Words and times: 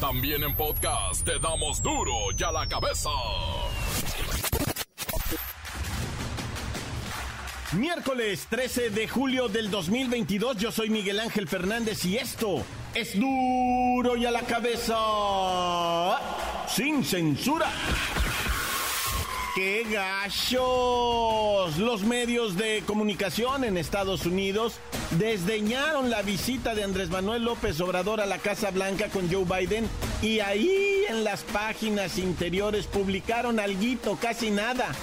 También 0.00 0.44
en 0.44 0.54
podcast 0.54 1.24
te 1.24 1.40
damos 1.40 1.82
duro 1.82 2.12
y 2.38 2.42
a 2.44 2.52
la 2.52 2.68
cabeza. 2.68 3.10
Miércoles 7.72 8.46
13 8.48 8.90
de 8.90 9.08
julio 9.08 9.48
del 9.48 9.72
2022, 9.72 10.56
yo 10.58 10.70
soy 10.70 10.88
Miguel 10.88 11.18
Ángel 11.18 11.48
Fernández 11.48 12.04
y 12.04 12.16
esto 12.16 12.64
es 12.94 13.18
duro 13.18 14.16
y 14.16 14.24
a 14.24 14.30
la 14.30 14.42
cabeza. 14.42 14.96
Sin 16.68 17.04
censura. 17.04 17.66
¡Qué 19.58 19.84
gachos! 19.90 21.78
Los 21.78 22.02
medios 22.04 22.56
de 22.56 22.84
comunicación 22.86 23.64
en 23.64 23.76
Estados 23.76 24.24
Unidos 24.24 24.74
desdeñaron 25.18 26.10
la 26.10 26.22
visita 26.22 26.76
de 26.76 26.84
Andrés 26.84 27.10
Manuel 27.10 27.42
López 27.42 27.80
Obrador 27.80 28.20
a 28.20 28.26
la 28.26 28.38
Casa 28.38 28.70
Blanca 28.70 29.08
con 29.08 29.28
Joe 29.28 29.44
Biden 29.44 29.88
y 30.22 30.38
ahí 30.38 31.02
en 31.08 31.24
las 31.24 31.42
páginas 31.42 32.18
interiores 32.18 32.86
publicaron 32.86 33.58
algo, 33.58 34.16
casi 34.22 34.52
nada 34.52 34.94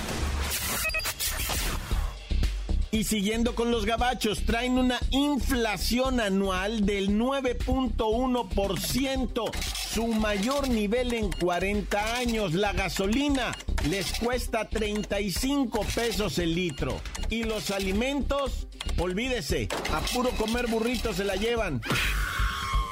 y 2.96 3.04
siguiendo 3.04 3.54
con 3.56 3.72
los 3.72 3.86
gabachos, 3.86 4.46
traen 4.46 4.78
una 4.78 5.00
inflación 5.12 6.22
anual 6.22 6.86
del 6.86 7.10
9.1%, 7.10 9.52
su 9.94 10.08
mayor 10.08 10.70
nivel 10.70 11.14
en 11.14 11.30
40 11.30 12.16
años. 12.16 12.54
La 12.54 12.72
gasolina 12.72 13.52
les 13.90 14.18
cuesta 14.18 14.70
35 14.70 15.86
pesos 15.94 16.40
el 16.40 16.56
litro. 16.56 17.02
Y 17.30 17.44
los 17.44 17.72
alimentos, 17.72 18.70
olvídese, 18.98 19.68
a 19.92 20.00
puro 20.14 20.30
comer 20.38 20.68
burritos 20.68 21.18
se 21.18 21.26
la 21.26 21.36
llevan. 21.36 21.82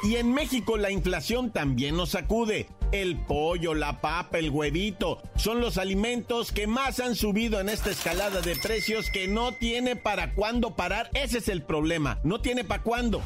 Y 0.03 0.17
en 0.17 0.33
México 0.33 0.75
la 0.75 0.91
inflación 0.91 1.53
también 1.53 1.95
nos 1.95 2.09
sacude. 2.09 2.67
El 2.93 3.17
pollo, 3.17 3.73
la 3.73 4.02
papa, 4.02 4.38
el 4.38 4.52
huevito 4.52 5.19
son 5.36 5.59
los 5.59 5.80
alimentos 5.80 6.52
que 6.52 6.67
más 6.67 6.99
han 6.99 7.16
subido 7.16 7.59
en 7.59 7.67
esta 7.67 7.89
escalada 7.89 8.39
de 8.41 8.55
precios 8.55 9.09
que 9.09 9.27
no 9.27 9.52
tiene 9.52 9.95
para 9.95 10.36
cuándo 10.36 10.75
parar. 10.75 11.09
Ese 11.16 11.39
es 11.39 11.47
el 11.47 11.64
problema. 11.64 12.19
No 12.23 12.39
tiene 12.39 12.64
para 12.64 12.83
cuándo. 12.83 13.23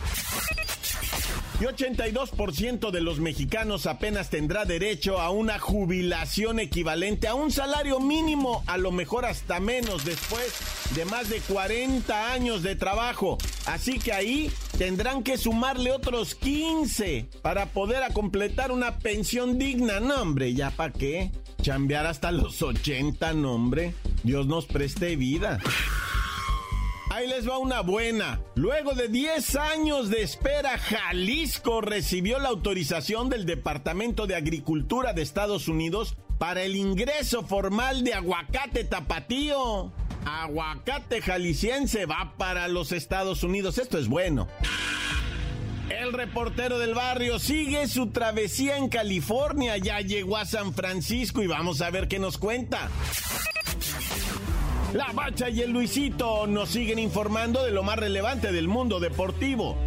Y 1.59 1.63
82% 1.63 2.91
de 2.91 3.01
los 3.01 3.19
mexicanos 3.19 3.87
apenas 3.87 4.29
tendrá 4.29 4.65
derecho 4.65 5.19
a 5.19 5.31
una 5.31 5.57
jubilación 5.57 6.59
equivalente 6.59 7.27
a 7.27 7.33
un 7.33 7.51
salario 7.51 7.99
mínimo, 7.99 8.63
a 8.67 8.77
lo 8.77 8.91
mejor 8.91 9.25
hasta 9.25 9.59
menos 9.59 10.05
después 10.05 10.53
de 10.93 11.05
más 11.05 11.29
de 11.29 11.39
40 11.39 12.31
años 12.31 12.61
de 12.61 12.75
trabajo. 12.75 13.39
Así 13.65 13.97
que 13.97 14.13
ahí 14.13 14.51
tendrán 14.77 15.23
que 15.23 15.39
sumarle 15.39 15.91
otros 15.91 16.35
15 16.35 17.27
para 17.41 17.65
poder 17.65 18.03
a 18.03 18.11
completar 18.11 18.71
una 18.71 18.99
pensión 18.99 19.57
digna. 19.57 19.99
No, 19.99 20.21
hombre, 20.21 20.53
¿ya 20.53 20.69
para 20.69 20.93
qué? 20.93 21.31
Chambear 21.63 22.05
hasta 22.05 22.31
los 22.31 22.61
80, 22.61 23.33
no, 23.33 23.53
hombre. 23.53 23.95
Dios 24.21 24.45
nos 24.45 24.67
preste 24.67 25.15
vida. 25.15 25.59
Ahí 27.17 27.25
les 27.25 27.49
va 27.49 27.57
una 27.57 27.81
buena. 27.81 28.39
Luego 28.53 28.93
de 28.93 29.07
10 29.07 29.55
años 29.55 30.11
de 30.11 30.21
espera, 30.21 30.77
Jalisco 30.77 31.81
recibió 31.81 32.37
la 32.37 32.49
autorización 32.49 33.27
del 33.29 33.47
Departamento 33.47 34.27
de 34.27 34.35
Agricultura 34.35 35.13
de 35.13 35.23
Estados 35.23 35.67
Unidos 35.67 36.15
para 36.37 36.61
el 36.61 36.75
ingreso 36.75 37.41
formal 37.41 38.03
de 38.03 38.13
aguacate 38.13 38.83
tapatío. 38.83 39.91
Aguacate 40.25 41.23
jalisciense 41.23 42.05
va 42.05 42.35
para 42.37 42.67
los 42.67 42.91
Estados 42.91 43.41
Unidos. 43.41 43.79
Esto 43.79 43.97
es 43.97 44.07
bueno. 44.07 44.47
El 45.89 46.13
reportero 46.13 46.77
del 46.77 46.93
barrio 46.93 47.39
sigue 47.39 47.87
su 47.87 48.11
travesía 48.11 48.77
en 48.77 48.89
California. 48.89 49.75
Ya 49.77 50.01
llegó 50.01 50.37
a 50.37 50.45
San 50.45 50.71
Francisco 50.71 51.41
y 51.41 51.47
vamos 51.47 51.81
a 51.81 51.89
ver 51.89 52.07
qué 52.07 52.19
nos 52.19 52.37
cuenta. 52.37 52.91
La 54.97 55.13
Bacha 55.13 55.47
y 55.47 55.61
el 55.61 55.69
Luisito 55.69 56.47
nos 56.47 56.69
siguen 56.69 56.97
informando 56.97 57.63
de 57.63 57.69
lo 57.69 57.83
más 57.83 57.99
relevante 57.99 58.51
del 58.51 58.67
mundo 58.67 58.99
deportivo. 58.99 59.77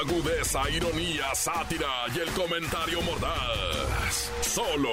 Agudeza, 0.00 0.68
ironía, 0.70 1.34
sátira 1.34 2.06
y 2.14 2.18
el 2.20 2.30
comentario 2.30 3.00
mordaz. 3.02 4.30
Solo 4.42 4.90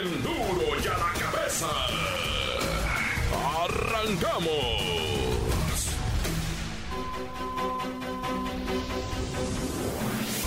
el 0.00 0.22
duro 0.22 0.80
y 0.82 0.86
a 0.86 0.98
la 0.98 1.12
cabeza. 1.18 1.68
¡Arrancamos! 3.64 4.96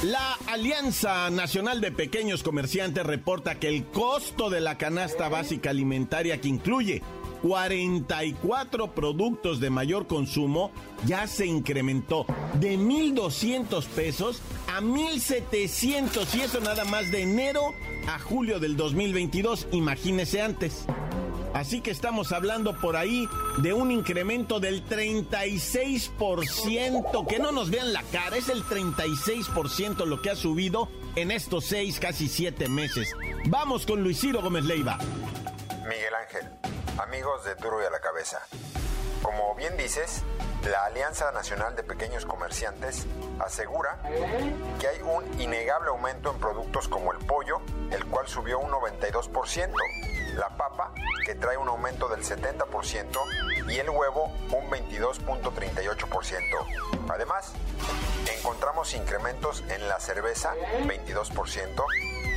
La 0.04 0.38
Alianza 0.48 1.30
Nacional 1.30 1.82
de 1.82 1.92
Pequeños 1.92 2.42
Comerciantes 2.42 3.06
reporta 3.06 3.60
que 3.60 3.68
el 3.68 3.86
costo 3.86 4.50
de 4.50 4.62
la 4.62 4.78
canasta 4.78 5.28
básica 5.28 5.72
alimentaria 5.72 6.40
que 6.40 6.48
incluye 6.48 7.04
44 7.42 8.94
productos 8.94 9.60
de 9.60 9.70
mayor 9.70 10.08
consumo 10.08 10.72
ya 11.06 11.28
se 11.28 11.46
incrementó 11.46 12.26
de 12.60 12.78
1.200 12.78 13.86
pesos 13.88 14.42
a 14.68 14.82
1.700 14.82 16.36
y 16.36 16.42
eso 16.42 16.60
nada 16.62 16.86
más 16.86 17.12
de 17.12 17.24
enero 17.24 17.74
a 18.08 18.20
julio 18.20 18.60
del 18.60 18.76
2022, 18.76 19.68
imagínese 19.72 20.42
antes. 20.42 20.86
Así 21.54 21.82
que 21.82 21.92
estamos 21.92 22.32
hablando 22.32 22.80
por 22.80 22.96
ahí 22.96 23.28
de 23.58 23.74
un 23.74 23.92
incremento 23.92 24.60
del 24.60 24.88
36%, 24.88 27.28
que 27.28 27.40
no 27.40 27.52
nos 27.52 27.72
vean 27.72 27.92
la 27.92 28.04
cara, 28.04 28.38
es 28.38 28.50
el 28.50 28.62
36% 28.64 30.06
lo 30.06 30.22
que 30.22 30.30
ha 30.30 30.36
subido 30.36 30.88
en 31.16 31.32
estos 31.32 31.66
seis, 31.66 32.00
casi 32.00 32.28
siete 32.28 32.70
meses. 32.70 33.16
Vamos 33.48 33.88
con 33.88 34.04
Luis 34.04 34.20
Ciro 34.20 34.42
Gómez 34.42 34.66
Leiva. 34.66 35.00
Miguel 35.88 36.14
Ángel 36.24 36.46
amigos 37.00 37.46
de 37.46 37.56
Duro 37.56 37.82
y 37.82 37.86
a 37.86 37.90
la 37.90 38.00
Cabeza. 38.00 38.42
Como 39.24 39.56
bien 39.56 39.76
dices, 39.78 40.22
la 40.70 40.84
Alianza 40.86 41.32
Nacional 41.32 41.76
de 41.76 41.82
Pequeños 41.84 42.26
Comerciantes 42.26 43.08
asegura 43.40 44.00
que 44.80 44.88
hay 44.88 45.02
un 45.02 45.24
innegable 45.40 45.90
aumento 45.90 46.32
en 46.32 46.40
productos 46.40 46.88
como 46.90 47.14
el 47.14 47.20
pollo, 47.20 47.62
el 47.92 48.06
cual 48.06 48.28
subió 48.28 48.60
un 48.60 48.72
92%, 48.72 49.74
la 50.36 50.50
papa, 50.58 50.94
que 51.26 51.36
trae 51.36 51.58
un 51.58 51.70
aumento 51.70 52.10
del 52.10 52.24
70%, 52.24 53.70
y 53.70 53.80
el 53.80 53.90
huevo 53.90 54.26
un 54.52 54.70
22.38%. 54.70 56.42
Además, 57.10 57.54
encontramos 58.38 58.94
incrementos 58.94 59.64
en 59.70 59.88
la 59.88 60.00
cerveza, 60.00 60.54
22%, 60.86 61.84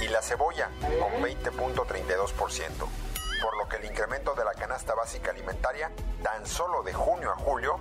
y 0.03 0.09
la 0.09 0.23
cebolla, 0.23 0.71
con 1.01 1.23
20.32% 1.23 3.12
por 3.43 3.57
lo 3.57 3.69
que 3.69 3.77
el 3.77 3.85
incremento 3.85 4.35
de 4.35 4.45
la 4.45 4.55
canasta 4.55 4.95
básica 4.95 5.33
alimentaria 5.33 5.91
tan 6.23 6.47
solo 6.47 6.83
de 6.83 6.93
junio 6.93 7.33
a 7.33 7.37
julio, 7.37 7.81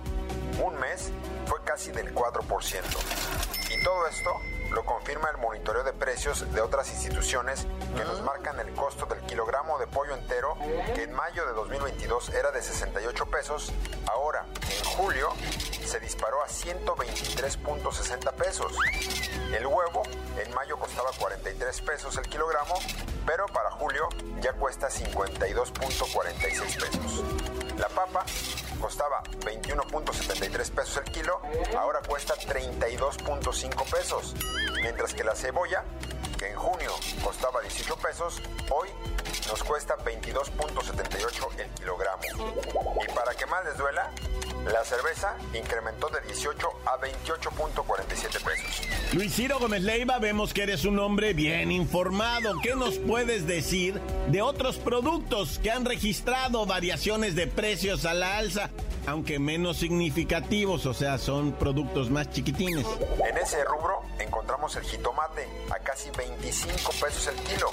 un 0.62 0.78
mes, 0.78 1.12
fue 1.46 1.62
casi 1.64 1.92
del 1.92 2.12
4%. 2.14 2.82
Y 3.70 3.82
todo 3.82 4.06
esto 4.06 4.34
lo 4.72 4.84
confirma 4.84 5.30
el 5.30 5.38
monitoreo 5.38 5.84
de 5.84 5.92
precios 5.92 6.52
de 6.52 6.60
otras 6.60 6.90
instituciones 6.90 7.66
que 7.96 8.04
nos 8.04 8.20
marcan 8.22 8.58
el 8.60 8.72
costo 8.74 9.06
del 9.06 9.20
kilogramo 9.20 9.78
de 9.78 9.86
pollo 9.86 10.14
entero, 10.14 10.56
que 10.94 11.04
en 11.04 11.12
mayo 11.12 11.46
de 11.46 11.52
2022 11.52 12.30
era 12.30 12.50
de 12.50 12.60
68 12.60 13.26
pesos, 13.26 13.72
ahora 14.06 14.46
en 14.78 14.84
julio 14.84 15.28
se 15.84 16.00
disparó 16.00 16.42
a 16.42 16.48
123.60 16.48 18.32
pesos. 18.32 18.72
El 19.54 19.66
huevo 19.66 20.02
en 20.38 20.54
mayo 20.54 20.78
costaba 20.78 21.10
43 21.18 21.80
pesos 21.82 22.16
el 22.16 22.26
kilogramo, 22.28 22.74
pero 23.26 23.46
para 23.46 23.70
julio 23.70 24.08
ya 24.40 24.52
cuesta 24.54 24.88
52.46 24.88 26.80
pesos. 26.80 27.24
La 27.78 27.88
papa 27.88 28.24
costaba 28.80 29.22
21.73 29.40 30.70
pesos 30.70 30.96
el 30.98 31.04
kilo, 31.12 31.40
ahora 31.76 32.00
cuesta 32.06 32.34
32.5 32.34 33.90
pesos, 33.90 34.34
mientras 34.82 35.14
que 35.14 35.24
la 35.24 35.34
cebolla, 35.34 35.84
que 36.42 36.48
en 36.48 36.56
junio 36.56 36.90
costaba 37.22 37.60
18 37.60 37.96
pesos, 37.98 38.42
hoy 38.70 38.88
nos 39.46 39.62
cuesta 39.62 39.96
22.78 39.98 41.60
el 41.60 41.70
kilogramo. 41.70 42.22
Y 43.00 43.14
para 43.14 43.32
que 43.34 43.46
más 43.46 43.64
les 43.64 43.78
duela, 43.78 44.10
la 44.66 44.84
cerveza 44.84 45.36
incrementó 45.54 46.08
de 46.08 46.20
18 46.22 46.68
a 46.84 46.98
28.47 47.00 48.42
pesos. 48.42 48.82
Luis 49.12 49.32
Ciro 49.32 49.60
Gómez 49.60 49.82
Leiva, 49.82 50.18
vemos 50.18 50.52
que 50.52 50.64
eres 50.64 50.84
un 50.84 50.98
hombre 50.98 51.32
bien 51.32 51.70
informado. 51.70 52.56
¿Qué 52.60 52.74
nos 52.74 52.98
puedes 52.98 53.46
decir 53.46 54.00
de 54.28 54.42
otros 54.42 54.78
productos 54.78 55.60
que 55.60 55.70
han 55.70 55.84
registrado 55.84 56.66
variaciones 56.66 57.36
de 57.36 57.46
precios 57.46 58.04
a 58.04 58.14
la 58.14 58.38
alza? 58.38 58.68
Aunque 59.06 59.38
menos 59.38 59.78
significativos, 59.78 60.86
o 60.86 60.94
sea, 60.94 61.18
son 61.18 61.52
productos 61.52 62.10
más 62.10 62.30
chiquitines. 62.30 62.86
En 63.28 63.36
ese 63.36 63.64
rubro 63.64 64.02
encontramos 64.18 64.76
el 64.76 64.84
jitomate 64.84 65.48
a 65.70 65.78
casi 65.80 66.10
25 66.10 66.92
pesos 67.00 67.26
el 67.28 67.36
kilo, 67.44 67.70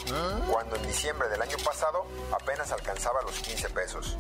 cuando 0.52 0.76
en 0.76 0.88
diciembre 0.88 1.30
del 1.30 1.42
año 1.42 1.58
pasado 1.64 2.06
apenas 2.32 2.72
alcanzaba 2.72 3.22
los 3.24 3.40
15 3.40 3.70
pesos. 3.70 4.18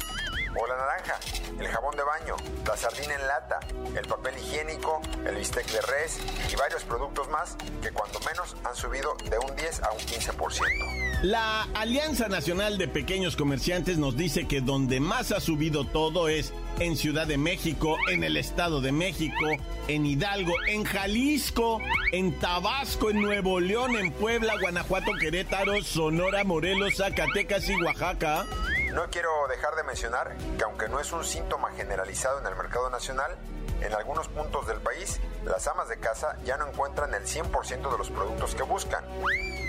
O 0.55 0.67
la 0.67 0.75
naranja, 0.75 1.19
el 1.59 1.67
jabón 1.67 1.95
de 1.95 2.03
baño, 2.03 2.35
la 2.65 2.75
sardina 2.75 3.13
en 3.13 3.27
lata, 3.27 3.59
el 3.95 4.07
papel 4.07 4.37
higiénico, 4.37 5.01
el 5.25 5.35
bistec 5.35 5.67
de 5.67 5.81
res 5.81 6.19
y 6.51 6.55
varios 6.55 6.83
productos 6.83 7.29
más 7.29 7.55
que 7.81 7.91
cuando 7.91 8.19
menos 8.21 8.55
han 8.63 8.75
subido 8.75 9.15
de 9.29 9.37
un 9.37 9.55
10 9.55 9.83
a 9.83 9.91
un 9.91 9.99
15%. 9.99 10.99
La 11.21 11.63
Alianza 11.73 12.29
Nacional 12.29 12.77
de 12.77 12.87
Pequeños 12.87 13.35
Comerciantes 13.35 13.97
nos 13.97 14.15
dice 14.15 14.47
que 14.47 14.61
donde 14.61 15.01
más 15.01 15.33
ha 15.33 15.41
subido 15.41 15.83
todo 15.83 16.29
es 16.29 16.53
en 16.79 16.95
Ciudad 16.95 17.27
de 17.27 17.37
México, 17.37 17.97
en 18.09 18.23
el 18.23 18.37
Estado 18.37 18.79
de 18.79 18.93
México, 18.93 19.57
en 19.89 20.05
Hidalgo, 20.05 20.53
en 20.69 20.85
Jalisco, 20.85 21.81
en 22.13 22.39
Tabasco, 22.39 23.09
en 23.09 23.21
Nuevo 23.21 23.59
León, 23.59 23.97
en 23.97 24.13
Puebla, 24.13 24.53
Guanajuato, 24.61 25.11
Querétaro, 25.19 25.83
Sonora, 25.83 26.45
Morelos, 26.45 26.95
Zacatecas 26.95 27.67
y 27.67 27.75
Oaxaca. 27.83 28.45
No 28.93 29.07
quiero 29.11 29.47
dejar 29.47 29.75
de 29.75 29.83
mencionar 29.83 30.35
que 30.57 30.63
aunque 30.63 30.89
no 30.89 30.99
es 30.99 31.11
un 31.11 31.23
síntoma 31.23 31.71
generalizado 31.71 32.39
en 32.39 32.47
el 32.47 32.55
mercado 32.55 32.89
nacional, 32.89 33.37
en 33.81 33.93
algunos 33.93 34.27
puntos 34.27 34.67
del 34.67 34.81
país, 34.81 35.19
las 35.45 35.67
amas 35.67 35.87
de 35.89 35.99
casa 35.99 36.37
ya 36.43 36.57
no 36.57 36.67
encuentran 36.67 37.13
el 37.13 37.23
100% 37.23 37.91
de 37.91 37.97
los 37.97 38.09
productos 38.09 38.55
que 38.55 38.63
buscan. 38.63 39.05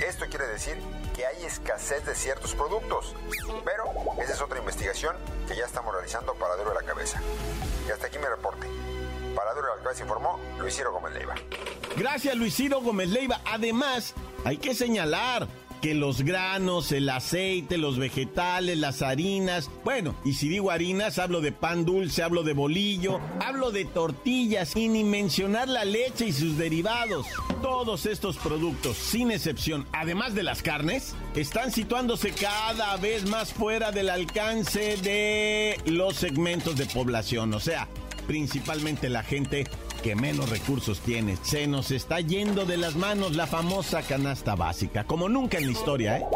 Esto 0.01 0.25
quiere 0.29 0.47
decir 0.47 0.79
que 1.15 1.27
hay 1.27 1.45
escasez 1.45 2.05
de 2.07 2.15
ciertos 2.15 2.55
productos, 2.55 3.15
pero 3.65 3.85
esa 4.19 4.33
es 4.33 4.41
otra 4.41 4.59
investigación 4.59 5.17
que 5.47 5.55
ya 5.55 5.67
estamos 5.67 5.93
realizando 5.93 6.35
para 6.35 6.57
Duro 6.57 6.73
la 6.75 6.83
Cabeza. 6.83 7.21
Y 7.87 7.91
hasta 7.91 8.07
aquí 8.07 8.19
mi 8.19 8.25
reporte. 8.25 8.67
Para 9.37 9.55
Duro 9.55 9.77
la 9.77 9.83
Cabeza 9.83 10.03
informó 10.03 10.41
Luis 10.59 10.75
Ciro 10.75 10.93
Gómez 10.93 11.13
Leiva. 11.13 11.35
Gracias 11.97 12.35
Luis 12.35 12.57
Ciro 12.57 12.81
Gómez 12.81 13.11
Leiva. 13.11 13.41
Además, 13.45 14.15
hay 14.45 14.57
que 14.57 14.75
señalar 14.75 15.47
que 15.81 15.95
los 15.95 16.23
granos, 16.23 16.93
el 16.93 17.09
aceite, 17.09 17.79
los 17.79 17.99
vegetales, 17.99 18.79
las 18.79 19.03
harinas, 19.03 19.71
bueno, 19.85 20.15
y 20.25 20.35
si 20.35 20.49
digo 20.49 20.71
harinas, 20.71 21.19
hablo 21.19 21.41
de 21.41 21.53
pan 21.53 21.85
dulce, 21.85 22.23
hablo 22.23 22.43
de 22.43 22.53
bolillo, 22.53 23.21
hablo 23.41 23.71
de 23.71 23.85
tortillas 23.85 24.77
y 24.77 24.89
ni 24.89 25.05
mencionar 25.05 25.69
la 25.69 25.85
leche 25.85 26.27
y 26.27 26.33
sus 26.33 26.59
derivados. 26.59 27.27
Todos 27.63 28.07
estos 28.07 28.37
productos, 28.37 28.97
sin 28.97 29.31
excepción, 29.31 29.87
además 29.93 30.35
de 30.35 30.43
las 30.43 30.63
carnes, 30.63 31.15
están 31.35 31.73
situándose 31.73 32.33
cada 32.33 32.97
vez 32.97 33.29
más 33.29 33.53
fuera 33.53 33.93
del 33.93 34.11
alcance 34.11 34.97
de 34.99 35.79
los 35.87 36.17
segmentos 36.17 36.77
de 36.77 36.87
población, 36.87 37.55
o 37.55 37.61
sea, 37.61 37.89
principalmente 38.27 39.09
la 39.09 39.23
gente 39.23 39.67
que 40.01 40.17
menos 40.17 40.49
recursos 40.51 41.01
tiene. 41.01 41.37
Se 41.43 41.67
nos 41.67 41.91
está 41.91 42.21
yendo 42.21 42.65
de 42.65 42.77
las 42.77 42.97
manos 42.97 43.37
la 43.37 43.47
famosa 43.47 44.03
canasta 44.03 44.55
básica, 44.55 45.05
como 45.05 45.29
nunca 45.29 45.59
en 45.59 45.67
la 45.67 45.73
historia, 45.73 46.19
¿eh? 46.19 46.27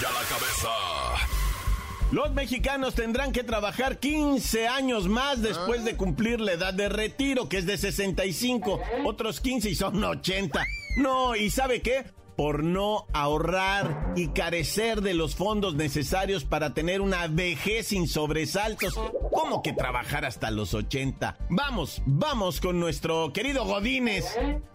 Ya 0.00 0.10
la 0.10 0.22
cabeza. 0.28 0.68
Los 2.10 2.32
mexicanos 2.32 2.94
tendrán 2.94 3.32
que 3.32 3.42
trabajar 3.42 3.98
15 3.98 4.68
años 4.68 5.08
más 5.08 5.42
después 5.42 5.84
de 5.84 5.96
cumplir 5.96 6.40
la 6.40 6.52
edad 6.52 6.72
de 6.72 6.88
retiro, 6.88 7.48
que 7.48 7.58
es 7.58 7.66
de 7.66 7.76
65. 7.76 8.80
Otros 9.04 9.40
15 9.40 9.70
y 9.70 9.74
son 9.74 10.02
80. 10.02 10.64
No, 10.98 11.34
¿y 11.34 11.50
sabe 11.50 11.82
qué? 11.82 12.04
Por 12.36 12.64
no 12.64 13.06
ahorrar 13.12 14.12
y 14.16 14.28
carecer 14.28 15.00
de 15.00 15.14
los 15.14 15.34
fondos 15.34 15.74
necesarios 15.74 16.44
para 16.44 16.74
tener 16.74 17.00
una 17.00 17.26
vejez 17.26 17.88
sin 17.88 18.08
sobresaltos. 18.08 18.94
¿Cómo 19.32 19.62
que 19.62 19.72
trabajar 19.72 20.24
hasta 20.24 20.50
los 20.50 20.74
80? 20.74 21.36
Vamos, 21.50 22.02
vamos 22.06 22.60
con 22.60 22.80
nuestro 22.80 23.32
querido 23.32 23.64
Godínez 23.64 24.24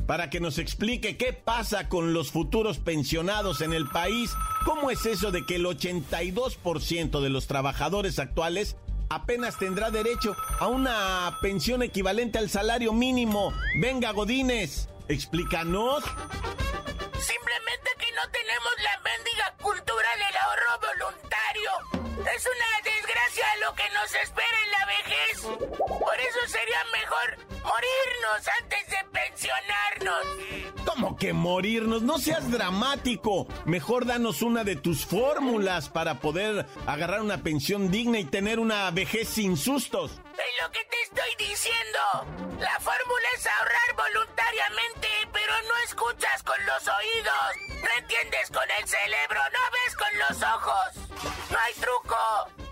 para 0.07 0.29
que 0.29 0.39
nos 0.39 0.57
explique 0.57 1.17
qué 1.17 1.33
pasa 1.33 1.89
con 1.89 2.13
los 2.13 2.31
futuros 2.31 2.79
pensionados 2.79 3.61
en 3.61 3.73
el 3.73 3.87
país. 3.89 4.31
¿Cómo 4.65 4.91
es 4.91 5.05
eso 5.05 5.31
de 5.31 5.45
que 5.45 5.55
el 5.55 5.65
82% 5.65 7.21
de 7.21 7.29
los 7.29 7.47
trabajadores 7.47 8.19
actuales 8.19 8.77
apenas 9.09 9.57
tendrá 9.57 9.91
derecho 9.91 10.35
a 10.59 10.67
una 10.67 11.37
pensión 11.41 11.83
equivalente 11.83 12.37
al 12.37 12.49
salario 12.49 12.93
mínimo? 12.93 13.53
Venga, 13.79 14.11
Godínez, 14.11 14.87
explícanos. 15.07 16.03
Tenemos 18.41 18.73
la 18.81 18.99
mendiga 18.99 19.53
cultura 19.61 20.07
del 20.15 20.37
ahorro 20.37 20.79
voluntario. 20.79 21.98
Es 22.35 22.45
una 22.45 22.91
desgracia 22.91 23.45
lo 23.65 23.75
que 23.75 23.89
nos 23.89 24.13
espera 24.13 24.57
en 24.63 24.71
la 24.71 24.85
vejez. 24.85 25.41
Por 25.87 26.19
eso 26.19 26.39
sería 26.47 26.83
mejor 26.91 27.37
morirnos 27.63 28.47
antes 28.61 28.87
de 28.89 28.97
pensionarnos. 29.11 30.85
¿Cómo 30.85 31.17
que 31.17 31.33
morirnos? 31.33 32.01
No 32.01 32.19
seas 32.19 32.51
dramático. 32.51 33.47
Mejor 33.65 34.05
danos 34.05 34.41
una 34.41 34.63
de 34.63 34.75
tus 34.75 35.05
fórmulas 35.05 35.89
para 35.89 36.19
poder 36.19 36.65
agarrar 36.85 37.21
una 37.21 37.41
pensión 37.41 37.89
digna 37.89 38.19
y 38.19 38.25
tener 38.25 38.59
una 38.59 38.91
vejez 38.91 39.29
sin 39.29 39.57
sustos. 39.57 40.11
Es 40.11 40.63
lo 40.63 40.71
que 40.71 40.83
te 40.85 41.01
estoy 41.01 41.47
diciendo. 41.47 41.99
La 42.59 42.79
fórmula 42.79 43.27
es 43.35 43.47
ahorrar 43.47 43.95
voluntariamente, 43.95 45.07
pero 45.33 45.53
no 45.67 45.77
escuchas 45.85 46.43
con 46.43 46.57
los 46.65 46.87
oídos. 46.87 47.81
No 47.81 47.89
entiendes 47.97 48.49
con 48.51 48.69
el 48.79 48.87
cerebro, 48.87 49.39
no 49.51 49.59
ves 49.71 49.95
con 49.95 50.19
los 50.19 50.43
ojos. 50.43 50.98
Hay 51.69 51.75
truco. 51.75 52.17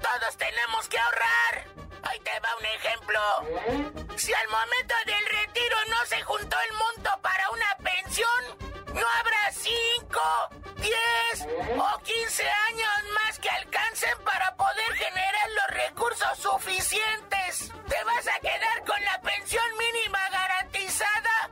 Todos 0.02 0.38
tenemos 0.38 0.88
que 0.90 0.98
ahorrar. 0.98 1.66
Ahí 2.02 2.20
te 2.22 2.40
va 2.40 2.50
un 2.58 2.66
ejemplo. 2.66 3.20
Si 4.18 4.34
al 4.34 4.48
momento 4.48 4.96
del 5.06 5.26
retiro 5.28 5.78
no 5.90 6.06
se 6.08 6.20
juntó 6.24 6.58
el 6.68 6.74
monto 6.74 7.12
para 7.22 7.48
una 7.52 7.78
pensión, 7.78 8.58
no 8.96 9.08
habrá 9.20 9.52
5, 9.52 10.20
10 10.78 11.48
o 11.78 12.00
15 12.00 12.50
años 12.70 12.90
más 13.14 13.38
que 13.38 13.50
alcancen 13.50 14.18
para 14.24 14.56
poder 14.56 14.96
generar 14.96 15.50
los 15.52 15.78
recursos 15.86 16.40
suficientes. 16.40 17.72
Te 17.88 18.04
vas 18.04 18.28
a 18.28 18.40
quedar 18.40 18.84
con 18.84 19.04
la 19.04 19.22
pensión 19.22 19.66
mínima 19.78 20.28
garantizada, 20.30 21.52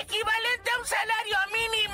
equivalente 0.00 0.70
a 0.70 0.78
un 0.78 0.86
salario 0.86 1.36
mínimo. 1.52 1.85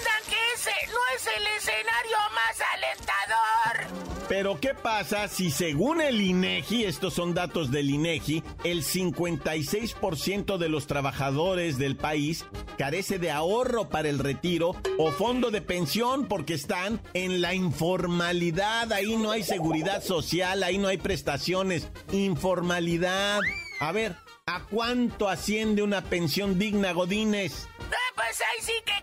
Entiendan 0.00 0.22
que 0.28 0.36
ese 0.54 0.92
no 0.92 0.98
es 1.14 1.26
el 1.26 1.46
escenario 1.58 2.16
más 2.34 2.56
alentador. 2.74 4.26
Pero 4.28 4.60
¿qué 4.60 4.74
pasa 4.74 5.28
si 5.28 5.50
según 5.50 6.00
el 6.00 6.20
INEGI, 6.20 6.84
estos 6.84 7.14
son 7.14 7.34
datos 7.34 7.70
del 7.70 7.90
INEGI, 7.90 8.42
el 8.64 8.84
56% 8.84 10.56
de 10.56 10.68
los 10.68 10.86
trabajadores 10.86 11.76
del 11.78 11.96
país 11.96 12.46
carece 12.78 13.18
de 13.18 13.30
ahorro 13.30 13.88
para 13.88 14.08
el 14.08 14.18
retiro 14.20 14.76
o 14.98 15.10
fondo 15.10 15.50
de 15.50 15.60
pensión 15.60 16.26
porque 16.28 16.54
están 16.54 17.00
en 17.12 17.42
la 17.42 17.54
informalidad, 17.54 18.92
ahí 18.92 19.16
no 19.16 19.32
hay 19.32 19.42
seguridad 19.42 20.02
social, 20.02 20.62
ahí 20.62 20.78
no 20.78 20.88
hay 20.88 20.98
prestaciones, 20.98 21.88
informalidad. 22.12 23.40
A 23.80 23.92
ver, 23.92 24.16
¿a 24.46 24.62
cuánto 24.64 25.28
asciende 25.28 25.82
una 25.82 26.02
pensión 26.02 26.58
digna, 26.58 26.92
Godínez? 26.92 27.66
Ah, 27.80 28.12
pues 28.14 28.40
ahí 28.40 28.64
sí 28.64 28.72
que 28.84 29.00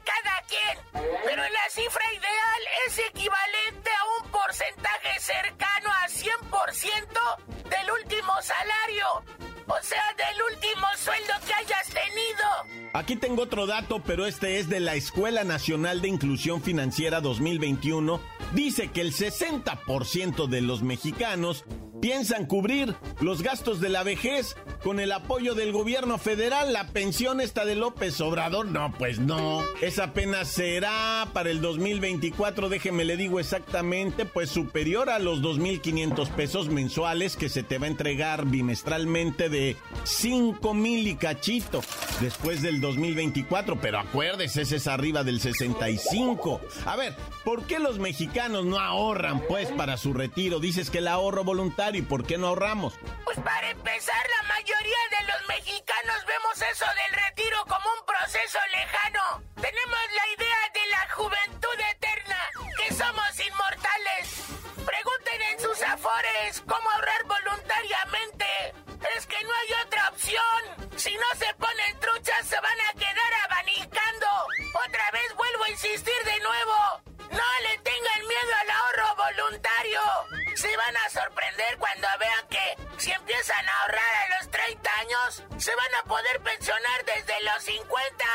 Pero 0.93 1.43
la 1.43 1.69
cifra 1.69 2.13
ideal 2.13 2.61
es 2.87 2.99
equivalente 2.99 3.89
a 3.91 4.23
un 4.23 4.31
porcentaje 4.31 5.19
cercano 5.19 5.89
a 5.91 6.07
100% 6.07 7.69
del 7.69 7.91
último 7.91 8.33
salario. 8.41 9.23
O 9.67 9.77
sea, 9.81 10.03
del 10.15 10.41
último 10.55 10.88
sueldo 10.97 11.33
que 11.45 11.53
hayas 11.53 11.88
tenido. 11.88 12.88
Aquí 12.93 13.15
tengo 13.15 13.43
otro 13.43 13.67
dato, 13.67 14.01
pero 14.01 14.25
este 14.25 14.59
es 14.59 14.69
de 14.69 14.79
la 14.79 14.95
Escuela 14.95 15.43
Nacional 15.43 16.01
de 16.01 16.07
Inclusión 16.07 16.62
Financiera 16.62 17.19
2021. 17.19 18.21
Dice 18.53 18.89
que 18.89 19.01
el 19.01 19.13
60% 19.13 20.47
de 20.47 20.62
los 20.62 20.83
mexicanos 20.83 21.65
piensan 22.01 22.45
cubrir 22.45 22.95
los 23.19 23.41
gastos 23.41 23.81
de 23.81 23.89
la 23.89 24.03
vejez 24.03 24.55
con 24.83 25.00
el 25.00 25.12
apoyo 25.12 25.55
del 25.55 25.71
gobierno 25.71 26.17
federal, 26.17 26.71
la 26.71 26.88
pensión 26.88 27.41
esta 27.41 27.65
de 27.65 27.75
López 27.75 28.21
Obrador, 28.21 28.67
no, 28.67 28.93
pues 28.97 29.19
no. 29.19 29.63
Esa 29.81 30.05
apenas 30.05 30.47
será 30.47 31.27
para 31.33 31.50
el 31.50 31.62
2024, 31.62 32.69
déjeme 32.69 33.03
le 33.03 33.17
digo 33.17 33.39
exactamente, 33.39 34.25
pues 34.25 34.50
superior 34.50 35.09
a 35.09 35.19
los 35.19 35.41
2.500 35.41 36.29
pesos 36.29 36.69
mensuales 36.69 37.36
que 37.36 37.50
se 37.50 37.63
te 37.63 37.79
va 37.79 37.86
a 37.86 37.89
entregar 37.89 38.45
bimestralmente 38.45 39.50
de 39.50 39.56
5 40.03 40.73
mil 40.73 41.07
y 41.07 41.15
cachito 41.15 41.81
después 42.19 42.61
del 42.61 42.81
2024, 42.81 43.79
pero 43.79 43.99
acuérdese, 43.99 44.61
ese 44.61 44.77
es 44.77 44.87
arriba 44.87 45.23
del 45.23 45.39
65. 45.41 46.61
A 46.85 46.95
ver, 46.95 47.15
¿por 47.43 47.65
qué 47.65 47.79
los 47.79 47.99
mexicanos 47.99 48.65
no 48.65 48.79
ahorran 48.79 49.41
pues 49.47 49.69
para 49.71 49.97
su 49.97 50.13
retiro? 50.13 50.59
Dices 50.59 50.89
que 50.89 50.99
el 50.99 51.07
ahorro 51.07 51.43
voluntario, 51.43 52.01
¿y 52.01 52.05
por 52.05 52.25
qué 52.25 52.37
no 52.37 52.47
ahorramos? 52.47 52.93
Pues 53.25 53.39
para 53.39 53.69
empezar, 53.69 54.23
la 54.41 54.47
mayoría 54.47 55.01
de 55.19 55.27
los 55.27 55.47
mexicanos 55.47 56.17
vemos 56.27 56.55
eso 56.71 56.85
del 56.85 57.13
retiro 57.25 57.57
como 57.67 57.85
un 57.99 58.05
proceso 58.05 58.59
lejano. 58.71 59.43
Tenemos 59.55 59.99
la 60.15 60.25
idea 60.35 60.61
de 60.73 60.89
la 60.89 61.13
juventud 61.15 61.77
eterna, 61.95 62.37
que 62.77 62.93
somos 62.93 63.31
inmortales. 63.39 64.23
Pregunten 64.85 65.41
en 65.53 65.59
sus 65.59 65.81
afores 65.83 66.63
cómo 66.65 66.89
ahorrar 66.89 67.23
voluntariamente. 67.25 68.87
Es 69.16 69.27
que 69.27 69.44
no 69.44 69.51
hay 69.54 69.86
otra 69.86 70.10
opción. 70.10 70.89
Si 70.98 71.13
no 71.16 71.39
se 71.39 71.54
ponen 71.56 72.00
truchas, 72.00 72.48
se 72.48 72.60
van 72.60 72.82
a 72.89 72.94
quedar 72.94 73.34
abanicando. 73.46 74.27
Otra 74.88 75.12
vez 75.12 75.36
vuelvo 75.36 75.63
a 75.63 75.70
insistir 75.70 76.24
de 76.24 76.39
nuevo. 76.39 77.01
No 77.30 77.44
le 77.62 77.77
tengan 77.80 78.27
miedo 78.27 78.51
al 78.62 78.70
ahorro 78.70 79.16
voluntario. 79.16 80.01
Se 80.56 80.75
van 80.75 80.98
a 80.98 81.10
sorprender 81.10 81.77
cuando 81.77 82.08
vean 82.20 82.48
que 82.50 82.77
si 82.98 83.12
empiezan 83.12 83.70
a 83.70 83.82
ahorrar 83.82 84.16
a 84.16 84.38
los 84.38 84.51
30 84.51 84.92
años, 85.00 85.44
se 85.58 85.75
van 85.75 85.96
a 85.96 86.04
poder 86.04 86.39
pensionar 86.42 87.06
desde 87.06 87.42
los 87.44 87.63
50. 87.63 88.25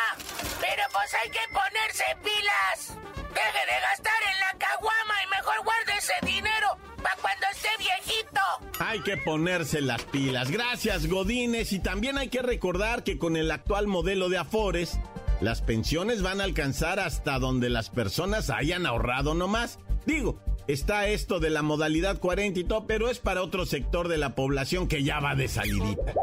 Pero 0.61 0.85
pues 0.93 1.15
hay 1.15 1.31
que 1.31 1.49
ponerse 1.53 2.05
pilas. 2.23 2.97
Deje 3.35 3.67
de 3.67 3.81
gastar 3.81 4.23
en 4.23 4.39
la 4.41 4.55
caguama 4.59 5.23
y 5.23 5.27
mejor 5.29 5.65
guarde 5.65 5.97
ese 5.97 6.15
dinero 6.23 6.79
cuando 7.21 7.47
esté 7.53 7.69
viejito. 7.79 8.41
Hay 8.79 9.01
que 9.01 9.17
ponerse 9.17 9.81
las 9.81 10.03
pilas. 10.05 10.51
Gracias, 10.51 11.09
Godines. 11.09 11.73
Y 11.73 11.79
también 11.79 12.19
hay 12.19 12.29
que 12.29 12.43
recordar 12.43 13.05
que 13.05 13.19
con 13.19 13.37
el 13.37 13.51
actual 13.51 13.87
modelo 13.87 14.29
de 14.29 14.39
Afores, 14.39 14.99
las 15.41 15.63
pensiones 15.63 16.23
van 16.23 16.41
a 16.41 16.45
alcanzar 16.45 17.01
hasta 17.01 17.39
donde 17.39 17.69
las 17.69 17.91
personas 17.91 18.51
hayan 18.51 18.87
ahorrado 18.87 19.35
nomás. 19.35 19.79
Digo, 20.07 20.39
está 20.69 21.09
esto 21.09 21.41
de 21.41 21.51
la 21.51 21.63
modalidad 21.63 22.19
40 22.19 22.61
y 22.61 22.65
todo, 22.65 22.87
pero 22.87 23.09
es 23.09 23.19
para 23.19 23.43
otro 23.43 23.67
sector 23.67 24.09
de 24.09 24.19
la 24.19 24.35
población 24.35 24.89
que 24.89 25.03
ya 25.03 25.21
va 25.21 25.35
de 25.35 25.49
salidita. 25.49 26.15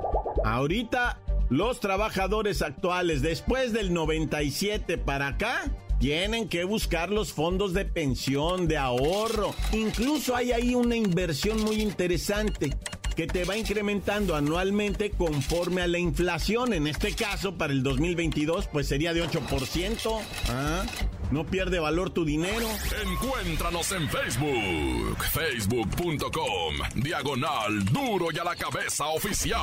Ahorita, 0.43 1.19
los 1.49 1.79
trabajadores 1.79 2.61
actuales, 2.61 3.21
después 3.21 3.73
del 3.73 3.93
97 3.93 4.97
para 4.97 5.27
acá, 5.27 5.63
tienen 5.99 6.47
que 6.47 6.63
buscar 6.63 7.09
los 7.09 7.33
fondos 7.33 7.73
de 7.73 7.85
pensión, 7.85 8.67
de 8.67 8.77
ahorro. 8.77 9.53
Incluso 9.73 10.35
hay 10.35 10.51
ahí 10.51 10.75
una 10.75 10.95
inversión 10.95 11.61
muy 11.63 11.81
interesante 11.81 12.75
que 13.15 13.27
te 13.27 13.43
va 13.43 13.57
incrementando 13.57 14.33
anualmente 14.33 15.11
conforme 15.11 15.81
a 15.81 15.87
la 15.87 15.99
inflación. 15.99 16.71
En 16.71 16.87
este 16.87 17.13
caso, 17.13 17.55
para 17.57 17.73
el 17.73 17.83
2022, 17.83 18.67
pues 18.67 18.87
sería 18.87 19.13
de 19.13 19.21
8%. 19.21 20.21
¿Ah? 20.47 20.85
No 21.29 21.45
pierde 21.45 21.79
valor 21.79 22.11
tu 22.11 22.23
dinero. 22.23 22.67
Encuéntranos 23.05 23.91
en 23.91 24.07
Facebook, 24.09 25.21
facebook.com, 25.31 26.75
diagonal 26.95 27.83
duro 27.91 28.27
y 28.31 28.39
a 28.39 28.45
la 28.45 28.55
cabeza 28.55 29.07
oficial. 29.07 29.59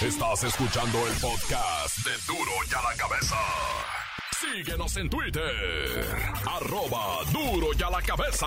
Estás 0.00 0.44
escuchando 0.44 0.98
el 1.06 1.14
podcast 1.14 1.98
de 1.98 2.10
duro 2.26 2.50
y 2.70 2.74
a 2.74 2.82
la 2.82 2.96
cabeza. 2.96 3.36
Síguenos 4.40 4.96
en 4.96 5.10
Twitter, 5.10 6.06
arroba 6.46 7.18
duro 7.32 7.68
y 7.78 7.82
a 7.82 7.90
la 7.90 8.02
cabeza. 8.02 8.46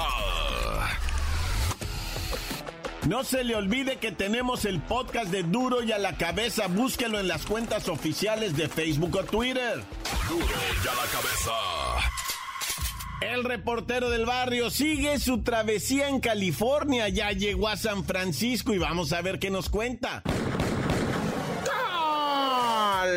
No 3.08 3.24
se 3.24 3.44
le 3.44 3.56
olvide 3.56 3.98
que 3.98 4.12
tenemos 4.12 4.66
el 4.66 4.80
podcast 4.80 5.32
de 5.32 5.42
Duro 5.42 5.82
y 5.82 5.92
a 5.92 5.98
la 5.98 6.18
cabeza. 6.18 6.68
Búsquelo 6.68 7.20
en 7.20 7.28
las 7.28 7.48
cuentas 7.48 7.90
oficiales 7.90 8.56
de 8.56 8.70
Facebook 8.70 9.16
o 9.16 9.24
Twitter. 9.24 9.84
Duro 10.30 10.46
y 10.46 10.88
a 10.88 10.94
la 10.94 11.08
cabeza. 11.12 11.52
El 13.22 13.44
reportero 13.44 14.12
del 14.12 14.26
barrio 14.28 14.70
sigue 14.70 15.18
su 15.20 15.42
travesía 15.42 16.10
en 16.10 16.20
California. 16.20 17.10
Ya 17.10 17.32
llegó 17.32 17.70
a 17.70 17.76
San 17.78 18.04
Francisco 18.04 18.74
y 18.74 18.78
vamos 18.78 19.14
a 19.14 19.22
ver 19.22 19.40
qué 19.40 19.50
nos 19.50 19.70
cuenta. 19.70 20.22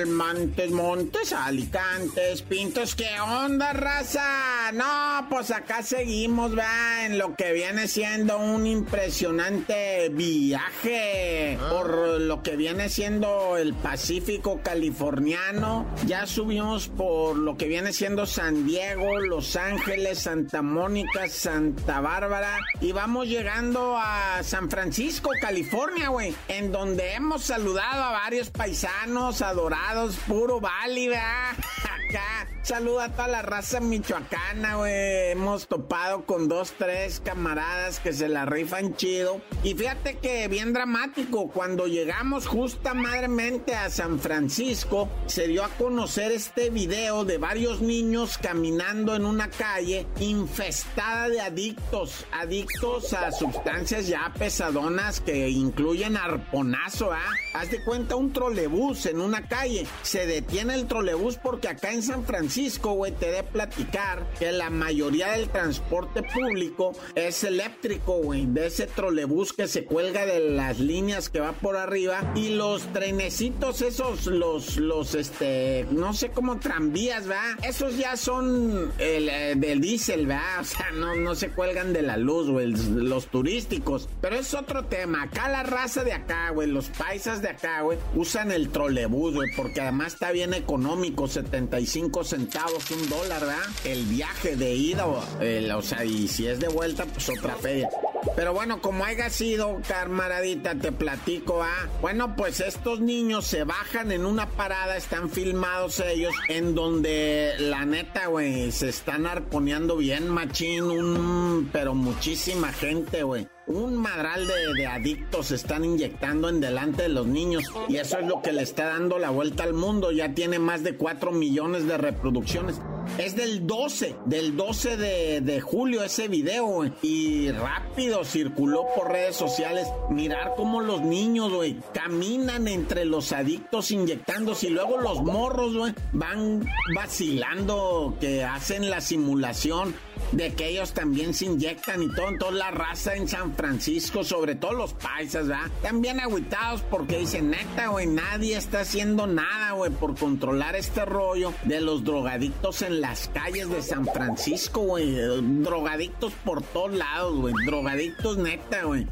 Montes, 0.07 0.71
Montes, 0.71 1.33
Alicantes, 1.33 2.43
Pintos, 2.43 2.95
¿qué 2.95 3.21
onda, 3.21 3.73
raza? 3.73 4.73
No, 4.73 5.27
pues 5.31 5.51
acá 5.51 5.83
seguimos, 5.83 6.57
va, 6.59 7.07
en 7.07 7.19
lo 7.19 7.37
que 7.37 7.53
viene 7.53 7.87
siendo 7.89 8.39
un 8.39 8.67
impresionante 8.67 10.09
viaje 10.11 11.59
por 11.71 12.21
lo 12.21 12.43
que 12.43 12.57
viene 12.57 12.89
siendo 12.89 13.57
el 13.57 13.75
Pacífico 13.75 14.61
californiano. 14.63 15.87
Ya 16.07 16.27
subimos 16.27 16.89
por 16.89 17.37
lo 17.37 17.57
que 17.57 17.69
viene 17.69 17.93
siendo 17.93 18.27
San 18.27 18.67
Diego, 18.67 19.21
Los 19.21 19.57
Ángeles, 19.57 20.21
Santa 20.21 20.63
Mónica, 20.63 21.29
Santa 21.29 22.01
Bárbara 22.01 22.59
y 22.81 22.93
vamos 22.93 23.29
llegando 23.29 23.97
a 23.97 24.43
San 24.43 24.71
Francisco, 24.71 25.31
California, 25.41 26.09
güey, 26.09 26.35
en 26.49 26.73
donde 26.73 27.13
hemos 27.15 27.45
saludado 27.45 28.03
a 28.03 28.13
varios 28.13 28.51
paisanos 28.51 29.43
adorados, 29.43 29.84
puro 30.27 30.61
Bali. 30.61 31.09
Acá, 31.15 32.47
saluda 32.65 33.05
a 33.05 33.13
toda 33.13 33.29
la 33.29 33.43
raza 33.43 33.79
michoacana, 33.81 34.77
güey. 34.77 35.33
Hemos 35.33 35.69
topado 35.69 36.25
con 36.25 36.49
dos, 36.49 36.73
tres 36.79 37.21
camaradas 37.21 38.01
que 38.01 38.13
se 38.13 38.29
la 38.29 38.47
rifan 38.47 38.97
chido. 38.97 39.41
Y 39.63 39.75
fíjate 39.75 40.19
que 40.19 40.49
bien 40.49 40.73
dramático, 40.73 41.49
cuando 41.49 41.87
llegamos 41.87 42.47
justamente 42.47 43.75
a 43.75 43.91
San 43.91 44.19
Francisco, 44.19 45.09
se 45.27 45.47
dio 45.47 45.63
a 45.63 45.69
conocer 45.69 46.33
este 46.33 46.71
video 46.71 47.25
de 47.25 47.39
varios 47.39 47.83
niños 47.83 48.39
caminando 48.39 49.15
en 49.15 49.27
una 49.27 49.51
calle 49.51 50.07
infestada 50.21 51.29
de 51.29 51.41
adictos, 51.41 52.25
adictos 52.33 53.13
a 53.13 53.31
sustancias 53.31 54.07
ya 54.07 54.33
pesadonas 54.39 55.21
que 55.21 55.51
incluyen 55.51 56.17
arponazo, 56.17 57.13
¿ah? 57.13 57.31
Haz 57.53 57.71
de 57.71 57.85
cuenta 57.85 58.17
un 58.17 58.33
trolebús 58.33 59.07
en 59.07 59.21
una 59.21 59.47
calle. 59.49 59.87
Se 60.03 60.27
detiene 60.27 60.75
el 60.75 60.87
trolebús 60.87 61.37
porque 61.37 61.69
acá 61.69 61.93
en 61.93 62.03
San 62.03 62.25
Francisco, 62.25 62.54
güey, 62.95 63.13
te 63.13 63.31
de 63.33 63.43
platicar 63.43 64.27
que 64.39 64.53
la 64.53 64.71
mayoría 64.71 65.33
del 65.33 65.49
transporte 65.49 66.23
público 66.23 66.93
es 67.15 67.43
eléctrico, 67.43 68.19
güey. 68.19 68.47
De 68.47 68.67
ese 68.67 68.87
trolebús 68.87 69.53
que 69.53 69.67
se 69.67 69.85
cuelga 69.85 70.25
de 70.25 70.51
las 70.51 70.79
líneas 70.79 71.29
que 71.29 71.41
va 71.41 71.53
por 71.53 71.77
arriba. 71.77 72.33
Y 72.37 72.51
los 72.51 72.83
trenecitos, 72.93 73.83
esos, 73.83 74.27
los, 74.27 74.77
los, 74.77 75.15
este, 75.15 75.87
no 75.91 76.13
sé 76.13 76.31
cómo 76.31 76.61
tranvías, 76.61 77.29
¿va? 77.29 77.57
Esos 77.63 77.97
ya 77.97 78.17
son 78.17 78.93
el, 78.99 79.29
eh, 79.29 79.55
del 79.57 79.81
diésel, 79.81 80.31
¿va? 80.31 80.61
O 80.61 80.65
sea, 80.65 80.93
no, 80.93 81.17
no 81.17 81.35
se 81.35 81.51
cuelgan 81.51 81.93
de 81.93 82.03
la 82.03 82.17
luz, 82.17 82.49
güey. 82.49 82.73
Los 82.73 83.27
turísticos. 83.27 84.09
Pero 84.21 84.37
es 84.37 84.55
otro 84.55 84.85
tema. 84.85 85.25
Acá 85.25 85.49
la 85.49 85.65
raza 85.65 86.05
de 86.05 86.13
acá, 86.13 86.51
güey, 86.51 86.69
los 86.69 86.89
paisas 86.89 87.43
de 87.43 87.49
acá, 87.49 87.83
güey, 87.83 87.99
usan 88.15 88.53
el 88.53 88.69
trolebús, 88.69 89.35
güey, 89.35 89.49
porque 89.57 89.81
además 89.81 90.15
está 90.15 90.31
bien 90.31 90.55
económico, 90.55 91.27
75 91.27 92.25
centavos, 92.25 92.44
un 92.91 93.09
dólar, 93.09 93.41
¿verdad? 93.41 93.63
El 93.85 94.05
viaje 94.05 94.57
de 94.57 94.75
ida, 94.75 95.07
o, 95.07 95.83
sea, 95.83 96.05
y 96.05 96.29
si 96.29 96.47
es 96.47 96.61
de 96.61 96.69
vuelta, 96.69 97.05
pues 97.07 97.29
otra 97.29 97.55
feria. 97.57 97.89
Pero 98.37 98.53
bueno, 98.53 98.81
como 98.81 99.05
haya 99.05 99.31
sido, 99.31 99.81
camaradita, 99.87 100.75
te 100.75 100.93
platico, 100.93 101.63
¿ah? 101.63 101.89
Bueno, 102.01 102.37
pues 102.37 102.61
estos 102.61 103.01
niños 103.01 103.47
se 103.47 103.65
bajan 103.65 104.13
en 104.13 104.25
una 104.25 104.49
parada, 104.51 104.97
están 104.97 105.31
filmados 105.31 106.01
ellos, 106.01 106.35
en 106.49 106.75
donde 106.75 107.55
la 107.59 107.85
neta, 107.85 108.27
güey, 108.27 108.73
se 108.73 108.89
están 108.89 109.27
arponeando 109.27 109.97
bien, 109.97 110.29
machín, 110.29 110.85
un, 110.85 111.69
pero 111.73 111.95
muchísima 111.95 112.73
gente, 112.73 113.23
güey. 113.23 113.47
Un 113.75 113.97
madral 113.97 114.47
de, 114.77 114.87
adictos 114.87 115.51
están 115.51 115.85
inyectando 115.85 116.49
en 116.49 116.61
delante 116.61 117.03
de 117.03 117.09
los 117.09 117.27
niños 117.27 117.65
y 117.89 117.97
eso 117.97 118.21
es 118.21 118.27
lo 118.29 118.41
que 118.41 118.53
le 118.53 118.63
está 118.63 118.85
dando 118.85 119.19
la 119.19 119.31
vuelta 119.31 119.65
al 119.65 119.75
mundo. 119.75 120.13
Ya 120.13 120.33
tiene 120.33 120.61
más 120.61 120.85
de 120.85 120.95
4 120.97 121.33
millones 121.33 121.85
de 121.89 121.99
reproducciones. 121.99 122.81
Es 123.19 123.35
del 123.35 123.67
12, 123.67 124.15
del 124.27 124.57
12 124.57 124.97
de, 124.97 125.61
julio 125.61 126.05
ese 126.05 126.29
video, 126.29 126.67
güey. 126.67 126.93
Y 127.03 127.51
rápido 127.51 128.25
circuló 128.25 128.87
por 128.95 129.11
redes 129.11 129.35
sociales. 129.35 129.89
Mirar 130.09 130.53
cómo 130.57 130.81
los 130.81 131.01
niños, 131.01 131.53
güey, 131.53 131.77
caminan 131.93 132.69
entre 132.69 133.05
los 133.05 133.33
adictos 133.33 133.91
inyectándose 133.91 134.69
y 134.69 134.71
luego 134.71 134.99
los 134.99 135.21
morros, 135.21 135.77
güey, 135.77 135.95
van 136.13 136.65
vacilando, 136.95 138.17
que 138.21 138.45
hacen 138.45 138.89
la 138.89 139.01
simulación 139.01 139.97
de 140.33 140.53
que 140.55 140.69
ellos 140.69 140.93
también 140.93 141.35
se 141.35 141.47
inyectan 141.47 142.03
y 142.03 142.09
todo, 142.13 142.27
toda 142.39 142.53
la 142.53 142.71
raza 142.71 143.15
en 143.15 143.29
San 143.29 143.55
Francisco, 143.55 144.25
sobre 144.25 144.55
todo 144.55 144.73
los 144.73 144.93
paisas, 144.95 145.49
¿verdad? 145.49 145.71
También 145.83 146.21
agüitados 146.21 146.83
porque 146.83 147.19
dicen, 147.19 147.51
neta, 147.51 147.89
güey, 147.89 148.07
nadie 148.07 148.57
está 148.57 148.81
haciendo 148.81 149.27
nada, 149.27 149.73
güey, 149.73 149.91
por 149.91 150.17
controlar 150.17 150.77
este 150.77 151.05
rollo 151.05 151.53
de 151.65 151.81
los 151.81 152.05
drogadictos 152.05 152.83
en 152.83 153.01
las 153.01 153.29
calles 153.29 153.69
de 153.69 153.83
San 153.83 154.07
Francisco, 154.07 154.81
güey. 154.81 155.15
Drogadictos 155.63 156.33
por 156.45 156.63
todos 156.63 156.93
lados, 156.93 157.37
güey. 157.37 157.55
Drogadictos 157.65 158.37
neta, 158.39 158.85
güey. 158.85 159.07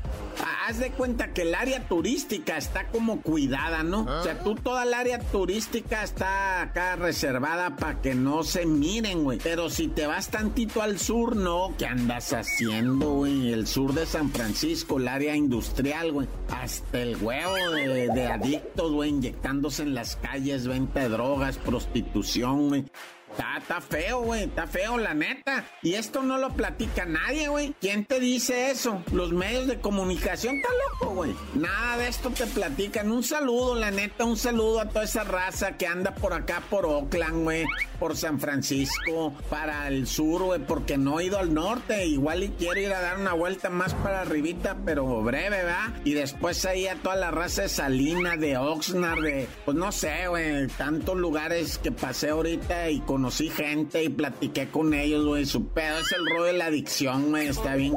Haz 0.66 0.78
de 0.78 0.90
cuenta 0.90 1.33
que 1.35 1.42
el 1.42 1.54
área 1.54 1.87
turística 1.87 2.57
está 2.57 2.88
como 2.88 3.21
cuidada, 3.21 3.83
¿no? 3.83 4.04
O 4.04 4.23
sea, 4.23 4.38
tú 4.42 4.54
toda 4.54 4.85
el 4.85 4.95
área 4.95 5.19
turística 5.19 6.02
está 6.02 6.62
acá 6.62 6.97
reservada 6.97 7.76
para 7.76 8.00
que 8.00 8.14
no 8.14 8.42
se 8.42 8.64
miren, 8.64 9.25
güey. 9.25 9.38
Pero 9.42 9.69
si 9.69 9.88
te 9.88 10.07
vas 10.07 10.28
tantito 10.28 10.81
al 10.81 10.99
sur, 11.02 11.35
no, 11.35 11.75
¿qué 11.76 11.87
andas 11.87 12.32
haciendo, 12.32 13.14
güey? 13.14 13.52
El 13.52 13.66
sur 13.66 13.92
de 13.92 14.06
San 14.06 14.30
Francisco, 14.30 14.99
el 14.99 15.09
área 15.09 15.35
industrial, 15.35 16.12
güey. 16.12 16.28
Hasta 16.49 17.02
el 17.02 17.16
huevo 17.16 17.54
de, 17.54 18.26
adictos, 18.26 18.92
güey, 18.92 19.11
inyectándose 19.11 19.82
en 19.82 19.94
las 19.94 20.14
calles, 20.14 20.68
venta 20.68 21.00
de 21.00 21.09
drogas, 21.09 21.59
prostitución, 21.59 22.68
güey. 22.68 22.85
Está, 23.33 23.81
feo, 23.81 24.21
güey, 24.21 24.45
está 24.45 24.67
feo, 24.67 24.99
la 24.99 25.15
neta. 25.15 25.65
Y 25.83 25.95
esto 25.95 26.23
no 26.23 26.37
lo 26.37 26.51
platica 26.51 27.07
nadie, 27.07 27.49
güey. 27.49 27.75
¿Quién 27.81 28.05
te 28.05 28.21
dice 28.21 28.71
eso? 28.71 29.03
Los 29.12 29.33
medios 29.33 29.67
de 29.67 29.81
comunicación, 29.81 30.57
está 30.57 30.69
loco, 30.91 31.15
güey. 31.15 31.35
Nada 31.55 31.97
de 31.97 32.09
esto 32.09 32.31
te 32.31 32.47
platican. 32.47 33.11
Un 33.11 33.23
saludo, 33.23 33.75
la 33.75 33.91
neta, 33.91 34.25
un 34.25 34.37
saludo 34.37 34.81
a 34.81 34.89
toda 34.89 35.05
esa 35.05 35.25
raza 35.25 35.79
que 35.79 35.87
anda 35.87 36.15
por 36.15 36.35
acá, 36.35 36.62
por 36.69 36.85
Oakland, 36.85 37.45
güey, 37.45 37.65
por 37.99 38.17
San 38.17 38.39
Francisco, 38.39 39.35
para 39.49 39.89
el 39.89 40.07
sur, 40.07 40.43
güey, 40.43 40.61
porque 40.61 40.99
no 40.99 41.19
he 41.19 41.27
ido 41.27 41.39
al 41.39 41.55
norte. 41.55 42.05
Igual 42.05 42.43
y 42.43 42.49
quiero 42.51 42.81
ir 42.81 42.93
a 42.93 43.01
dar 43.01 43.19
una 43.19 43.33
vuelta 43.33 43.71
más 43.71 43.95
para 43.95 44.21
arribita, 44.21 44.77
pero 44.85 45.23
breve, 45.23 45.62
¿verdad? 45.62 45.95
Y 46.05 46.12
después 46.12 46.65
ahí 46.67 46.87
a 46.89 46.97
toda 46.97 47.17
la 47.17 47.31
raza 47.31 47.62
de 47.62 47.69
Salina, 47.71 48.37
de 48.37 48.59
Oxnard, 48.59 49.23
de, 49.23 49.49
pues 49.65 49.77
no 49.77 49.93
sé, 49.93 50.29
güey, 50.29 50.67
tantos 50.69 51.17
lugares 51.17 51.79
que 51.79 51.93
pasé 51.93 52.31
ahorita 52.31 52.91
y 52.91 53.01
con 53.01 53.22
conocí 53.23 53.50
gente 53.50 54.02
y 54.02 54.09
platiqué 54.09 54.67
con 54.69 54.93
ellos, 54.95 55.25
güey. 55.25 55.47
Su 55.47 55.69
pedo 55.69 56.00
es 56.00 56.11
el 56.11 56.26
rollo 56.26 56.43
de 56.43 56.55
la 56.55 56.67
adicción, 56.67 57.31
güey. 57.31 57.47
Está 57.47 57.76
bien. 57.76 57.95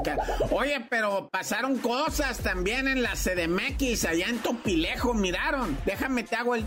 Oye, 0.51 0.85
pero 0.87 1.29
pasaron 1.31 1.79
cosas 1.79 2.37
también 2.37 2.87
en 2.87 3.01
la 3.01 3.13
CDMX, 3.15 4.05
allá 4.05 4.27
en 4.27 4.37
Topilejo, 4.37 5.15
miraron. 5.15 5.75
Déjame 5.83 6.21
te 6.21 6.35
hago 6.35 6.53
el... 6.53 6.63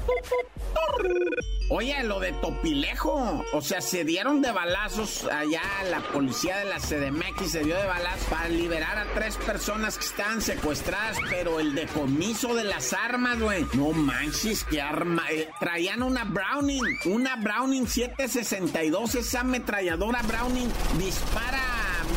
Oye, 1.71 2.03
lo 2.05 2.19
de 2.19 2.33
Topilejo. 2.33 3.45
O 3.53 3.61
sea, 3.61 3.81
se 3.81 4.05
dieron 4.05 4.41
de 4.41 4.53
balazos 4.53 5.25
allá, 5.25 5.63
la 5.91 6.01
policía 6.01 6.57
de 6.59 6.65
la 6.65 6.79
CDMX 6.79 7.51
se 7.51 7.63
dio 7.63 7.77
de 7.77 7.87
balazos 7.87 8.25
para 8.29 8.49
liberar 8.49 8.97
a 8.99 9.05
tres 9.15 9.37
personas 9.37 9.99
que 9.99 10.05
estaban 10.05 10.41
secuestradas, 10.41 11.19
pero 11.29 11.61
el 11.61 11.75
decomiso 11.75 12.55
de 12.55 12.65
las 12.65 12.93
armas, 12.93 13.39
güey. 13.39 13.67
No 13.75 13.93
manches, 13.93 14.65
qué 14.65 14.81
arma. 14.81 15.25
Eh, 15.31 15.49
traían 15.61 16.03
una 16.03 16.25
Browning, 16.25 16.85
una 17.07 17.37
Browning 17.37 17.87
760 17.87 18.69
62, 18.79 19.15
esa 19.17 19.41
ametralladora 19.41 20.23
Browning 20.23 20.69
dispara 20.99 21.63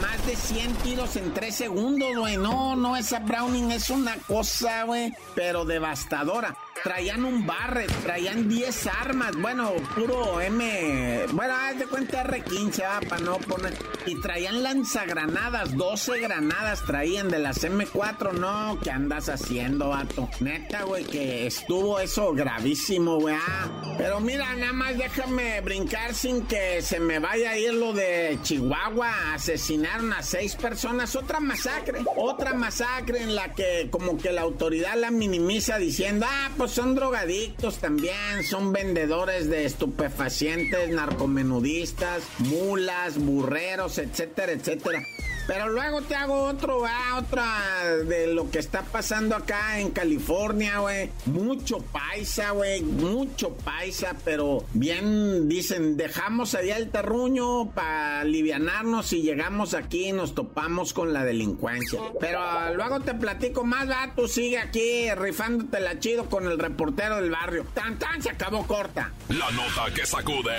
más 0.01 0.25
de 0.25 0.35
100 0.35 0.73
tiros 0.75 1.15
en 1.15 1.33
3 1.33 1.53
segundos, 1.53 2.15
güey. 2.15 2.37
No, 2.37 2.75
no, 2.75 2.95
esa 2.95 3.19
Browning 3.19 3.71
es 3.71 3.89
una 3.89 4.15
cosa, 4.27 4.83
güey, 4.83 5.13
pero 5.35 5.65
devastadora 5.65 6.55
traían 6.83 7.23
un 7.25 7.45
barret, 7.45 7.91
traían 8.03 8.47
10 8.47 8.87
armas, 8.87 9.35
bueno, 9.37 9.73
puro 9.95 10.41
M, 10.41 11.25
bueno, 11.31 11.53
haz 11.53 11.77
de 11.77 11.85
cuenta 11.85 12.23
R15, 12.23 12.83
ah, 12.83 12.99
para 13.07 13.21
no 13.21 13.37
poner, 13.37 13.73
y 14.05 14.19
traían 14.19 14.63
lanzagranadas, 14.63 15.75
12 15.75 16.19
granadas 16.19 16.83
traían 16.85 17.29
de 17.29 17.39
las 17.39 17.63
M4, 17.63 18.33
no, 18.33 18.79
¿qué 18.83 18.89
andas 18.89 19.29
haciendo, 19.29 19.89
vato? 19.89 20.29
Neta, 20.39 20.83
güey, 20.83 21.03
que 21.05 21.47
estuvo 21.47 21.99
eso 21.99 22.33
gravísimo, 22.33 23.19
güey, 23.19 23.35
ah, 23.35 23.69
pero 23.97 24.19
mira, 24.19 24.55
nada 24.55 24.73
más 24.73 24.97
déjame 24.97 25.61
brincar 25.61 26.13
sin 26.15 26.45
que 26.45 26.81
se 26.81 26.99
me 26.99 27.19
vaya 27.19 27.51
a 27.51 27.57
ir 27.57 27.73
lo 27.73 27.93
de 27.93 28.39
Chihuahua, 28.41 29.33
asesinaron 29.35 30.13
a 30.13 30.23
seis 30.23 30.55
personas, 30.55 31.15
otra 31.15 31.39
masacre, 31.39 31.99
otra 32.17 32.53
masacre 32.53 33.21
en 33.21 33.35
la 33.35 33.53
que 33.53 33.89
como 33.91 34.17
que 34.17 34.31
la 34.31 34.41
autoridad 34.41 34.95
la 34.95 35.11
minimiza 35.11 35.77
diciendo, 35.77 36.25
ah, 36.27 36.49
pues 36.57 36.70
son 36.71 36.95
drogadictos 36.95 37.79
también, 37.79 38.43
son 38.49 38.71
vendedores 38.71 39.49
de 39.49 39.65
estupefacientes, 39.65 40.89
narcomenudistas, 40.89 42.23
mulas, 42.39 43.17
burreros, 43.17 43.97
etcétera, 43.97 44.53
etcétera. 44.53 45.01
Pero 45.47 45.69
luego 45.69 46.01
te 46.01 46.15
hago 46.15 46.43
otro, 46.43 46.85
ah, 46.85 47.17
otra 47.19 47.97
de 48.05 48.27
lo 48.27 48.49
que 48.49 48.59
está 48.59 48.83
pasando 48.83 49.35
acá 49.35 49.79
en 49.79 49.91
California, 49.91 50.79
güey. 50.79 51.09
Mucho 51.25 51.79
paisa, 51.79 52.51
güey. 52.51 52.81
Mucho 52.81 53.55
paisa, 53.57 54.15
pero 54.23 54.65
bien 54.73 55.49
dicen, 55.49 55.97
dejamos 55.97 56.55
allá 56.55 56.77
el 56.77 56.89
terruño 56.89 57.71
para 57.71 58.21
alivianarnos 58.21 59.13
y 59.13 59.21
llegamos 59.21 59.73
aquí 59.73 60.09
y 60.09 60.11
nos 60.11 60.35
topamos 60.35 60.93
con 60.93 61.13
la 61.13 61.23
delincuencia. 61.25 61.99
Pero 62.19 62.41
luego 62.75 62.99
te 63.01 63.13
platico 63.13 63.63
más, 63.63 63.89
va, 63.89 64.13
tú 64.15 64.27
sigue 64.27 64.57
aquí 64.57 65.11
rifándote 65.13 65.79
la 65.79 65.99
chido 65.99 66.29
con 66.29 66.45
el 66.45 66.59
reportero 66.59 67.17
del 67.17 67.31
barrio. 67.31 67.65
Tan 67.73 67.97
tan 67.99 68.21
se 68.21 68.29
acabó 68.29 68.65
corta. 68.65 69.11
La 69.29 69.49
nota 69.51 69.93
que 69.93 70.05
sacude. 70.05 70.57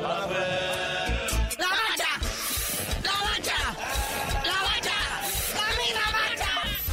¡La 0.00 0.26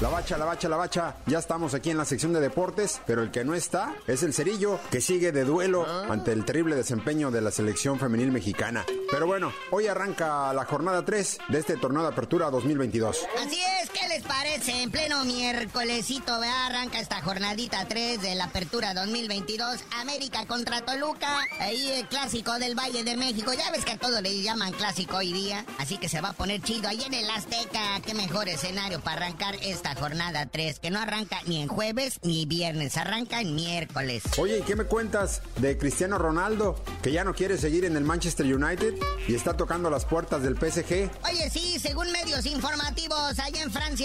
¡La 0.02 0.10
bacha! 0.10 0.38
¡La 0.38 0.44
bacha! 0.44 0.68
¡La 0.68 0.76
bacha! 0.76 1.16
Ya 1.26 1.40
estamos 1.40 1.74
aquí 1.74 1.90
en 1.90 1.98
la 1.98 2.04
sección 2.04 2.34
de 2.34 2.42
deportes, 2.42 3.02
pero 3.08 3.24
el 3.24 3.32
que 3.32 3.46
no 3.46 3.56
está 3.56 3.96
es 4.08 4.24
el 4.24 4.34
Cerillo, 4.34 4.78
que 4.92 5.00
sigue 5.00 5.32
de 5.32 5.46
duelo 5.46 5.86
ante 5.88 6.34
el 6.34 6.44
terrible 6.44 6.76
desempeño 6.76 7.32
de 7.32 7.40
la 7.40 7.50
selección 7.50 7.98
femenil 7.98 8.30
mexicana. 8.30 8.84
Pero 9.10 9.26
bueno, 9.26 9.54
hoy 9.72 9.88
arranca 9.88 10.54
la 10.54 10.66
jornada 10.66 11.06
3 11.06 11.38
de 11.48 11.60
este 11.60 11.78
torneo 11.78 12.02
de 12.02 12.10
apertura 12.10 12.50
2022. 12.50 13.26
Así 13.38 13.58
es, 13.82 13.85
¿qué 13.85 13.85
les 14.15 14.23
parece? 14.23 14.84
En 14.84 14.91
pleno 14.91 15.25
miércolesito. 15.25 16.34
Arranca 16.34 16.99
esta 16.99 17.21
jornadita 17.21 17.86
3 17.86 18.21
de 18.21 18.36
la 18.36 18.45
apertura 18.45 18.93
2022. 18.93 19.82
América 19.99 20.45
contra 20.45 20.82
Toluca. 20.86 21.39
Ahí 21.60 21.89
el 21.91 22.08
clásico 22.08 22.58
del 22.58 22.75
Valle 22.75 23.04
de 23.04 23.17
México. 23.17 23.51
Ya 23.54 23.71
ves 23.71 23.84
que 23.84 23.93
a 23.93 23.97
todos 23.97 24.21
le 24.21 24.41
llaman 24.41 24.71
clásico 24.71 25.17
hoy 25.17 25.34
día. 25.34 25.65
Así 25.80 25.97
que 25.97 26.08
se 26.08 26.21
va 26.21 26.30
a 26.30 26.34
poner 26.34 26.62
chido 26.62 26.88
ahí 26.88 27.04
en 27.04 27.13
el 27.13 27.30
Azteca. 27.30 27.99
Qué 28.06 28.13
mejor 28.13 28.47
escenario 28.47 29.01
para 29.01 29.25
arrancar 29.25 29.56
esta 29.62 29.95
jornada 29.95 30.45
3. 30.45 30.80
Que 30.80 30.91
no 30.91 30.99
arranca 30.99 31.39
ni 31.45 31.62
en 31.62 31.67
jueves 31.67 32.19
ni 32.23 32.45
viernes. 32.45 32.95
Arranca 32.95 33.41
en 33.41 33.54
miércoles. 33.54 34.23
Oye, 34.38 34.60
¿y 34.60 34.62
qué 34.62 34.78
me 34.78 34.86
cuentas 34.86 35.41
de 35.58 35.78
Cristiano 35.78 36.17
Ronaldo? 36.17 36.82
Que 37.04 37.12
ya 37.12 37.25
no 37.25 37.34
quiere 37.34 37.58
seguir 37.58 37.84
en 37.84 37.97
el 37.97 38.06
Manchester 38.06 38.45
United 38.45 38.93
y 39.28 39.36
está 39.36 39.58
tocando 39.58 39.89
las 39.89 40.06
puertas 40.06 40.41
del 40.41 40.56
PSG. 40.56 41.10
Oye, 41.30 41.49
sí, 41.49 41.80
según 41.80 42.12
medios 42.13 42.45
informativos 42.45 43.39
allá 43.39 43.62
en 43.62 43.71
Francia 43.71 44.05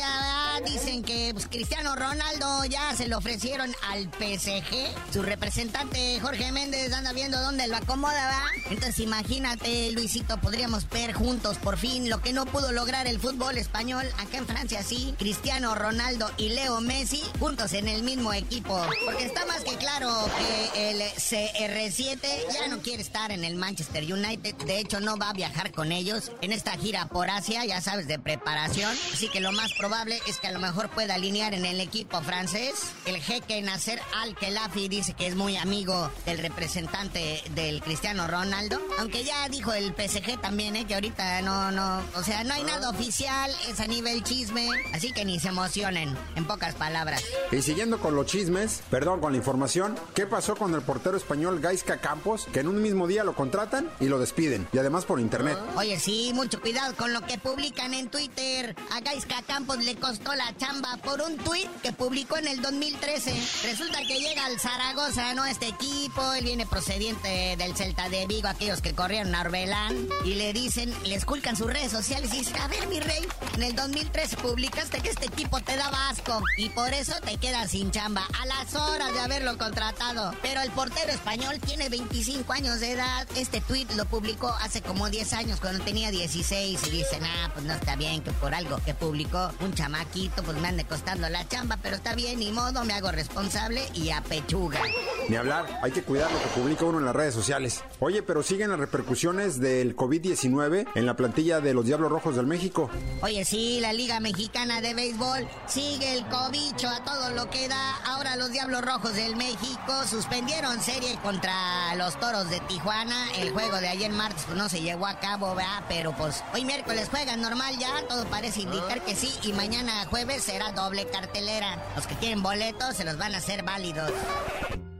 dicen 0.64 1.02
que 1.02 1.30
pues, 1.32 1.46
Cristiano 1.46 1.96
Ronaldo 1.96 2.64
ya 2.66 2.94
se 2.94 3.08
lo 3.08 3.18
ofrecieron 3.18 3.74
al 3.90 4.04
PSG. 4.04 5.12
Su 5.12 5.22
representante 5.22 6.18
Jorge 6.20 6.52
Méndez 6.52 6.92
anda 6.92 7.12
viendo 7.12 7.40
dónde 7.40 7.66
lo 7.66 7.76
acomoda, 7.76 8.28
¿va? 8.28 8.42
Entonces 8.70 8.98
imagínate, 9.00 9.90
Luisito, 9.92 10.38
podríamos 10.38 10.88
ver 10.90 11.12
juntos 11.12 11.58
por 11.58 11.78
fin 11.78 12.08
lo 12.08 12.20
que 12.20 12.32
no 12.32 12.46
pudo 12.46 12.72
lograr 12.72 13.06
el 13.06 13.18
fútbol 13.18 13.58
español 13.58 14.06
acá 14.18 14.38
en 14.38 14.46
Francia, 14.46 14.82
sí. 14.82 15.14
Cristiano 15.18 15.74
Ronaldo 15.74 16.30
y 16.36 16.50
Leo 16.50 16.80
Messi 16.80 17.22
juntos 17.38 17.72
en 17.72 17.88
el 17.88 18.02
mismo 18.02 18.32
equipo. 18.32 18.80
Porque 19.04 19.24
está 19.24 19.46
más 19.46 19.62
que 19.64 19.76
claro 19.76 20.10
que 20.38 20.90
el 20.90 21.00
CR7 21.00 22.18
ya 22.52 22.68
no 22.68 22.80
quiere 22.80 23.02
estar 23.02 23.32
en 23.32 23.44
el 23.44 23.56
Manchester 23.56 24.04
United. 24.04 24.54
De 24.66 24.78
hecho, 24.78 25.00
no 25.00 25.16
va 25.16 25.30
a 25.30 25.32
viajar 25.32 25.72
con 25.72 25.92
ellos 25.92 26.32
en 26.40 26.52
esta 26.52 26.76
gira 26.76 27.06
por 27.06 27.30
Asia, 27.30 27.64
ya 27.64 27.80
sabes, 27.80 28.06
de 28.06 28.18
preparación. 28.18 28.96
Así 29.12 29.28
que 29.28 29.40
lo 29.40 29.52
más 29.52 29.72
probable 29.74 29.89
es 30.28 30.38
que 30.38 30.46
a 30.46 30.52
lo 30.52 30.60
mejor 30.60 30.88
pueda 30.90 31.14
alinear 31.14 31.52
en 31.52 31.64
el 31.64 31.80
equipo 31.80 32.20
francés. 32.22 32.92
El 33.06 33.16
jeque 33.16 33.60
Nasser 33.60 34.00
Al-Khelafi 34.22 34.88
dice 34.88 35.14
que 35.14 35.26
es 35.26 35.34
muy 35.34 35.56
amigo 35.56 36.10
del 36.26 36.38
representante 36.38 37.42
del 37.56 37.82
Cristiano 37.82 38.28
Ronaldo. 38.28 38.80
Aunque 39.00 39.24
ya 39.24 39.48
dijo 39.48 39.72
el 39.72 39.92
PSG 39.92 40.40
también, 40.40 40.76
¿eh? 40.76 40.86
que 40.86 40.94
ahorita 40.94 41.42
no, 41.42 41.72
no, 41.72 42.02
o 42.14 42.22
sea, 42.22 42.44
no 42.44 42.54
hay 42.54 42.62
nada 42.62 42.88
oficial, 42.88 43.50
es 43.68 43.80
a 43.80 43.88
nivel 43.88 44.22
chisme. 44.22 44.68
Así 44.94 45.12
que 45.12 45.24
ni 45.24 45.40
se 45.40 45.48
emocionen, 45.48 46.16
en 46.36 46.46
pocas 46.46 46.76
palabras. 46.76 47.24
Y 47.50 47.60
siguiendo 47.60 47.98
con 47.98 48.14
los 48.14 48.26
chismes, 48.26 48.82
perdón, 48.90 49.20
con 49.20 49.32
la 49.32 49.38
información, 49.38 49.98
¿qué 50.14 50.24
pasó 50.24 50.54
con 50.54 50.72
el 50.72 50.82
portero 50.82 51.16
español 51.16 51.58
Gaisca 51.58 51.96
Campos? 51.96 52.46
Que 52.52 52.60
en 52.60 52.68
un 52.68 52.80
mismo 52.80 53.08
día 53.08 53.24
lo 53.24 53.34
contratan 53.34 53.90
y 53.98 54.06
lo 54.06 54.20
despiden. 54.20 54.68
Y 54.72 54.78
además 54.78 55.04
por 55.04 55.18
internet. 55.18 55.58
Oye, 55.76 55.98
sí, 55.98 56.30
mucho 56.32 56.60
cuidado 56.60 56.94
con 56.94 57.12
lo 57.12 57.22
que 57.22 57.38
publican 57.38 57.92
en 57.92 58.08
Twitter. 58.08 58.76
A 58.92 59.00
Gaisca 59.00 59.42
Campos 59.42 59.79
le 59.82 59.96
costó 59.96 60.34
la 60.34 60.54
chamba 60.56 60.96
por 60.98 61.20
un 61.22 61.36
tweet 61.38 61.68
que 61.82 61.92
publicó 61.92 62.36
en 62.36 62.48
el 62.48 62.60
2013. 62.60 63.32
Resulta 63.64 64.00
que 64.00 64.20
llega 64.20 64.44
al 64.46 64.58
Zaragoza, 64.58 65.34
¿no? 65.34 65.44
Este 65.44 65.68
equipo, 65.68 66.32
él 66.34 66.44
viene 66.44 66.66
procediente 66.66 67.56
del 67.56 67.76
Celta 67.76 68.08
de 68.08 68.26
Vigo, 68.26 68.48
aquellos 68.48 68.80
que 68.80 68.94
corrieron 68.94 69.34
a 69.34 69.42
Orbelán, 69.42 70.08
y 70.24 70.34
le 70.34 70.52
dicen, 70.52 70.92
le 71.04 71.14
esculcan 71.14 71.56
sus 71.56 71.72
redes 71.72 71.90
sociales 71.90 72.32
y 72.34 72.38
dicen, 72.38 72.56
a 72.58 72.68
ver, 72.68 72.86
mi 72.88 73.00
rey, 73.00 73.26
en 73.54 73.62
el 73.62 73.74
2013 73.74 74.36
publicaste 74.38 75.00
que 75.00 75.10
este 75.10 75.26
equipo 75.26 75.60
te 75.60 75.76
daba 75.76 76.10
asco 76.10 76.42
y 76.56 76.68
por 76.70 76.92
eso 76.92 77.14
te 77.24 77.36
quedas 77.36 77.70
sin 77.70 77.90
chamba 77.90 78.26
a 78.40 78.46
las 78.46 78.74
horas 78.74 79.12
de 79.12 79.20
haberlo 79.20 79.56
contratado. 79.58 80.34
Pero 80.42 80.60
el 80.60 80.70
portero 80.70 81.10
español 81.10 81.58
tiene 81.60 81.88
25 81.88 82.52
años 82.52 82.80
de 82.80 82.92
edad. 82.92 83.26
Este 83.36 83.60
tweet 83.60 83.86
lo 83.96 84.04
publicó 84.04 84.48
hace 84.60 84.82
como 84.82 85.08
10 85.08 85.32
años 85.32 85.60
cuando 85.60 85.82
tenía 85.84 86.10
16 86.10 86.80
y 86.86 86.90
dicen, 86.90 87.24
ah, 87.24 87.50
pues 87.54 87.64
no 87.64 87.74
está 87.74 87.96
bien 87.96 88.22
que 88.22 88.32
por 88.32 88.54
algo 88.54 88.78
que 88.84 88.94
publicó 88.94 89.52
un 89.60 89.74
chamaquito 89.74 90.42
pues 90.42 90.58
me 90.58 90.68
ande 90.68 90.84
costando 90.84 91.28
la 91.28 91.46
chamba, 91.48 91.78
pero 91.82 91.96
está 91.96 92.14
bien, 92.14 92.38
ni 92.38 92.52
modo, 92.52 92.84
me 92.84 92.94
hago 92.94 93.10
responsable 93.10 93.88
y 93.94 94.10
a 94.10 94.20
pechuga. 94.22 94.80
Ni 95.28 95.36
hablar, 95.36 95.80
hay 95.82 95.92
que 95.92 96.02
cuidar 96.02 96.30
lo 96.30 96.38
que 96.42 96.48
publica 96.48 96.84
uno 96.84 96.98
en 96.98 97.04
las 97.04 97.14
redes 97.14 97.34
sociales. 97.34 97.82
Oye, 98.00 98.22
pero 98.22 98.42
siguen 98.42 98.70
las 98.70 98.78
repercusiones 98.78 99.60
del 99.60 99.96
COVID-19 99.96 100.86
en 100.94 101.06
la 101.06 101.16
plantilla 101.16 101.60
de 101.60 101.74
los 101.74 101.84
Diablos 101.84 102.10
Rojos 102.10 102.36
del 102.36 102.46
México. 102.46 102.90
Oye, 103.22 103.44
sí, 103.44 103.78
la 103.80 103.92
Liga 103.92 104.20
Mexicana 104.20 104.80
de 104.80 104.94
Béisbol 104.94 105.46
sigue 105.66 106.14
el 106.14 106.26
cobicho 106.26 106.88
a 106.88 107.04
todo 107.04 107.30
lo 107.30 107.48
que 107.50 107.68
da. 107.68 107.96
Ahora 108.06 108.36
los 108.36 108.50
Diablos 108.50 108.82
Rojos 108.82 109.14
del 109.14 109.36
México 109.36 109.92
suspendieron 110.08 110.80
serie 110.80 111.18
contra 111.22 111.94
los 111.96 112.18
Toros 112.18 112.50
de 112.50 112.60
Tijuana. 112.60 113.30
El 113.38 113.50
juego 113.50 113.76
de 113.80 113.88
ayer 113.88 114.10
martes 114.10 114.44
pues, 114.46 114.56
no 114.56 114.68
se 114.68 114.80
llevó 114.80 115.06
a 115.06 115.20
cabo, 115.20 115.54
¿verdad? 115.54 115.84
Pero 115.88 116.12
pues 116.16 116.42
hoy 116.54 116.64
miércoles 116.64 117.08
juegan 117.10 117.40
normal 117.40 117.78
ya, 117.78 118.06
todo 118.08 118.24
parece 118.26 118.62
indicar 118.62 119.02
que 119.04 119.14
sí. 119.14 119.32
Y 119.42 119.49
mañana 119.52 120.06
jueves 120.06 120.42
será 120.42 120.72
doble 120.72 121.06
cartelera. 121.08 121.82
Los 121.96 122.06
que 122.06 122.14
tienen 122.16 122.42
boletos 122.42 122.96
se 122.96 123.04
los 123.04 123.16
van 123.16 123.34
a 123.34 123.38
hacer 123.38 123.62
válidos. 123.62 124.10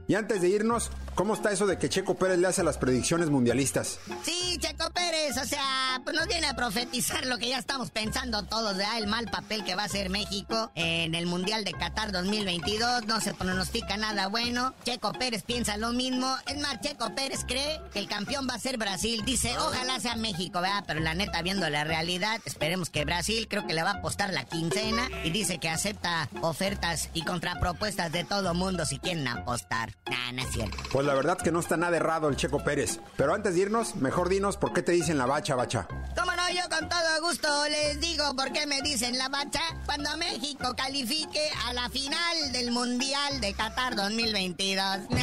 Y 0.07 0.15
antes 0.15 0.41
de 0.41 0.49
irnos, 0.49 0.91
¿cómo 1.15 1.33
está 1.33 1.51
eso 1.51 1.65
de 1.67 1.77
que 1.77 1.89
Checo 1.89 2.15
Pérez 2.15 2.39
le 2.39 2.47
hace 2.47 2.63
las 2.63 2.77
predicciones 2.77 3.29
mundialistas? 3.29 3.99
Sí, 4.23 4.57
Checo 4.59 4.89
Pérez, 4.91 5.37
o 5.37 5.45
sea, 5.45 6.01
pues 6.03 6.15
nos 6.15 6.27
viene 6.27 6.47
a 6.47 6.55
profetizar 6.55 7.25
lo 7.25 7.37
que 7.37 7.49
ya 7.49 7.57
estamos 7.57 7.91
pensando 7.91 8.43
todos, 8.43 8.77
¿verdad? 8.77 8.97
El 8.97 9.07
mal 9.07 9.25
papel 9.29 9.63
que 9.63 9.75
va 9.75 9.83
a 9.83 9.85
hacer 9.85 10.09
México 10.09 10.71
en 10.75 11.15
el 11.15 11.25
Mundial 11.25 11.63
de 11.63 11.73
Qatar 11.73 12.11
2022, 12.11 13.05
no 13.07 13.21
se 13.21 13.33
pronostica 13.33 13.97
nada 13.97 14.27
bueno. 14.27 14.73
Checo 14.83 15.13
Pérez 15.13 15.43
piensa 15.43 15.77
lo 15.77 15.91
mismo. 15.91 16.35
Es 16.47 16.59
más, 16.59 16.79
Checo 16.81 17.13
Pérez 17.15 17.45
cree 17.47 17.81
que 17.93 17.99
el 17.99 18.07
campeón 18.07 18.47
va 18.49 18.55
a 18.55 18.59
ser 18.59 18.77
Brasil. 18.77 19.23
Dice, 19.25 19.57
ojalá 19.57 19.99
sea 19.99 20.15
México, 20.15 20.61
¿verdad? 20.61 20.83
Pero 20.87 20.99
la 20.99 21.13
neta, 21.13 21.41
viendo 21.41 21.69
la 21.69 21.83
realidad, 21.83 22.39
esperemos 22.45 22.89
que 22.89 23.05
Brasil 23.05 23.47
creo 23.49 23.65
que 23.67 23.73
le 23.73 23.83
va 23.83 23.91
a 23.91 23.95
apostar 23.95 24.33
la 24.33 24.45
quincena 24.45 25.09
y 25.23 25.31
dice 25.31 25.57
que 25.57 25.69
acepta 25.69 26.29
ofertas 26.41 27.09
y 27.13 27.23
contrapropuestas 27.23 28.11
de 28.11 28.23
todo 28.23 28.53
mundo 28.53 28.85
si 28.85 28.99
quieren 28.99 29.27
apostar. 29.27 29.95
Nah, 30.09 30.31
no 30.33 30.41
es 30.43 30.51
cierto. 30.51 30.77
Pues 31.01 31.07
la 31.07 31.15
verdad 31.15 31.39
que 31.39 31.51
no 31.51 31.59
está 31.59 31.77
nada 31.77 31.97
errado 31.97 32.29
el 32.29 32.35
Checo 32.35 32.63
Pérez. 32.63 32.99
Pero 33.17 33.33
antes 33.33 33.55
de 33.55 33.61
irnos, 33.61 33.95
mejor 33.95 34.29
dinos 34.29 34.57
por 34.57 34.71
qué 34.71 34.83
te 34.83 34.91
dicen 34.91 35.17
la 35.17 35.25
bacha, 35.25 35.55
bacha. 35.55 35.87
¿Cómo 36.15 36.31
no? 36.35 36.47
Yo 36.51 36.61
con 36.69 36.87
todo 36.87 37.21
gusto 37.23 37.47
les 37.69 37.99
digo 37.99 38.35
por 38.35 38.51
qué 38.51 38.67
me 38.67 38.83
dicen 38.83 39.17
la 39.17 39.27
bacha 39.27 39.61
cuando 39.87 40.15
México 40.17 40.75
califique 40.77 41.49
a 41.65 41.73
la 41.73 41.89
final 41.89 42.51
del 42.51 42.69
Mundial 42.69 43.41
de 43.41 43.51
Qatar 43.55 43.95
2022. 43.95 45.09
Nah, 45.09 45.21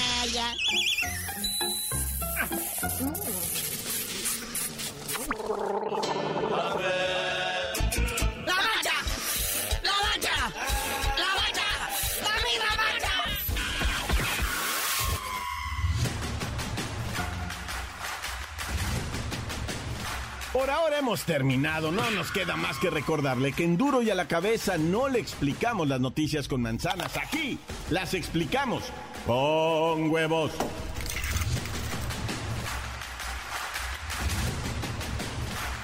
Por 20.59 20.71
ahora 20.71 20.99
hemos 20.99 21.23
terminado, 21.23 21.93
no 21.93 22.11
nos 22.11 22.33
queda 22.33 22.57
más 22.57 22.79
que 22.79 22.91
recordarle 22.91 23.53
que 23.53 23.63
en 23.63 23.77
duro 23.77 24.03
y 24.03 24.11
a 24.11 24.17
la 24.17 24.27
cabeza 24.27 24.77
no 24.77 25.09
le 25.09 25.21
explicamos 25.21 25.87
las 25.87 26.01
noticias 26.01 26.49
con 26.49 26.63
manzanas, 26.63 27.17
aquí 27.17 27.61
las 27.91 28.13
explicamos 28.13 28.83
con 29.25 30.11
huevos. 30.11 30.51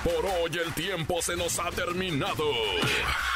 Por 0.02 0.26
hoy 0.26 0.58
el 0.66 0.74
tiempo 0.74 1.22
se 1.22 1.36
nos 1.36 1.56
ha 1.60 1.70
terminado. 1.70 2.44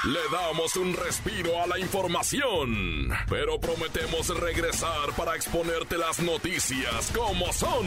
Le 0.07 0.20
damos 0.33 0.74
un 0.74 0.92
respiro 0.92 1.62
a 1.62 1.68
la 1.68 1.79
información, 1.79 3.11
pero 3.29 3.61
prometemos 3.61 4.29
regresar 4.40 5.12
para 5.16 5.37
exponerte 5.37 5.98
las 5.98 6.18
noticias 6.18 7.12
como 7.14 7.53
son. 7.53 7.87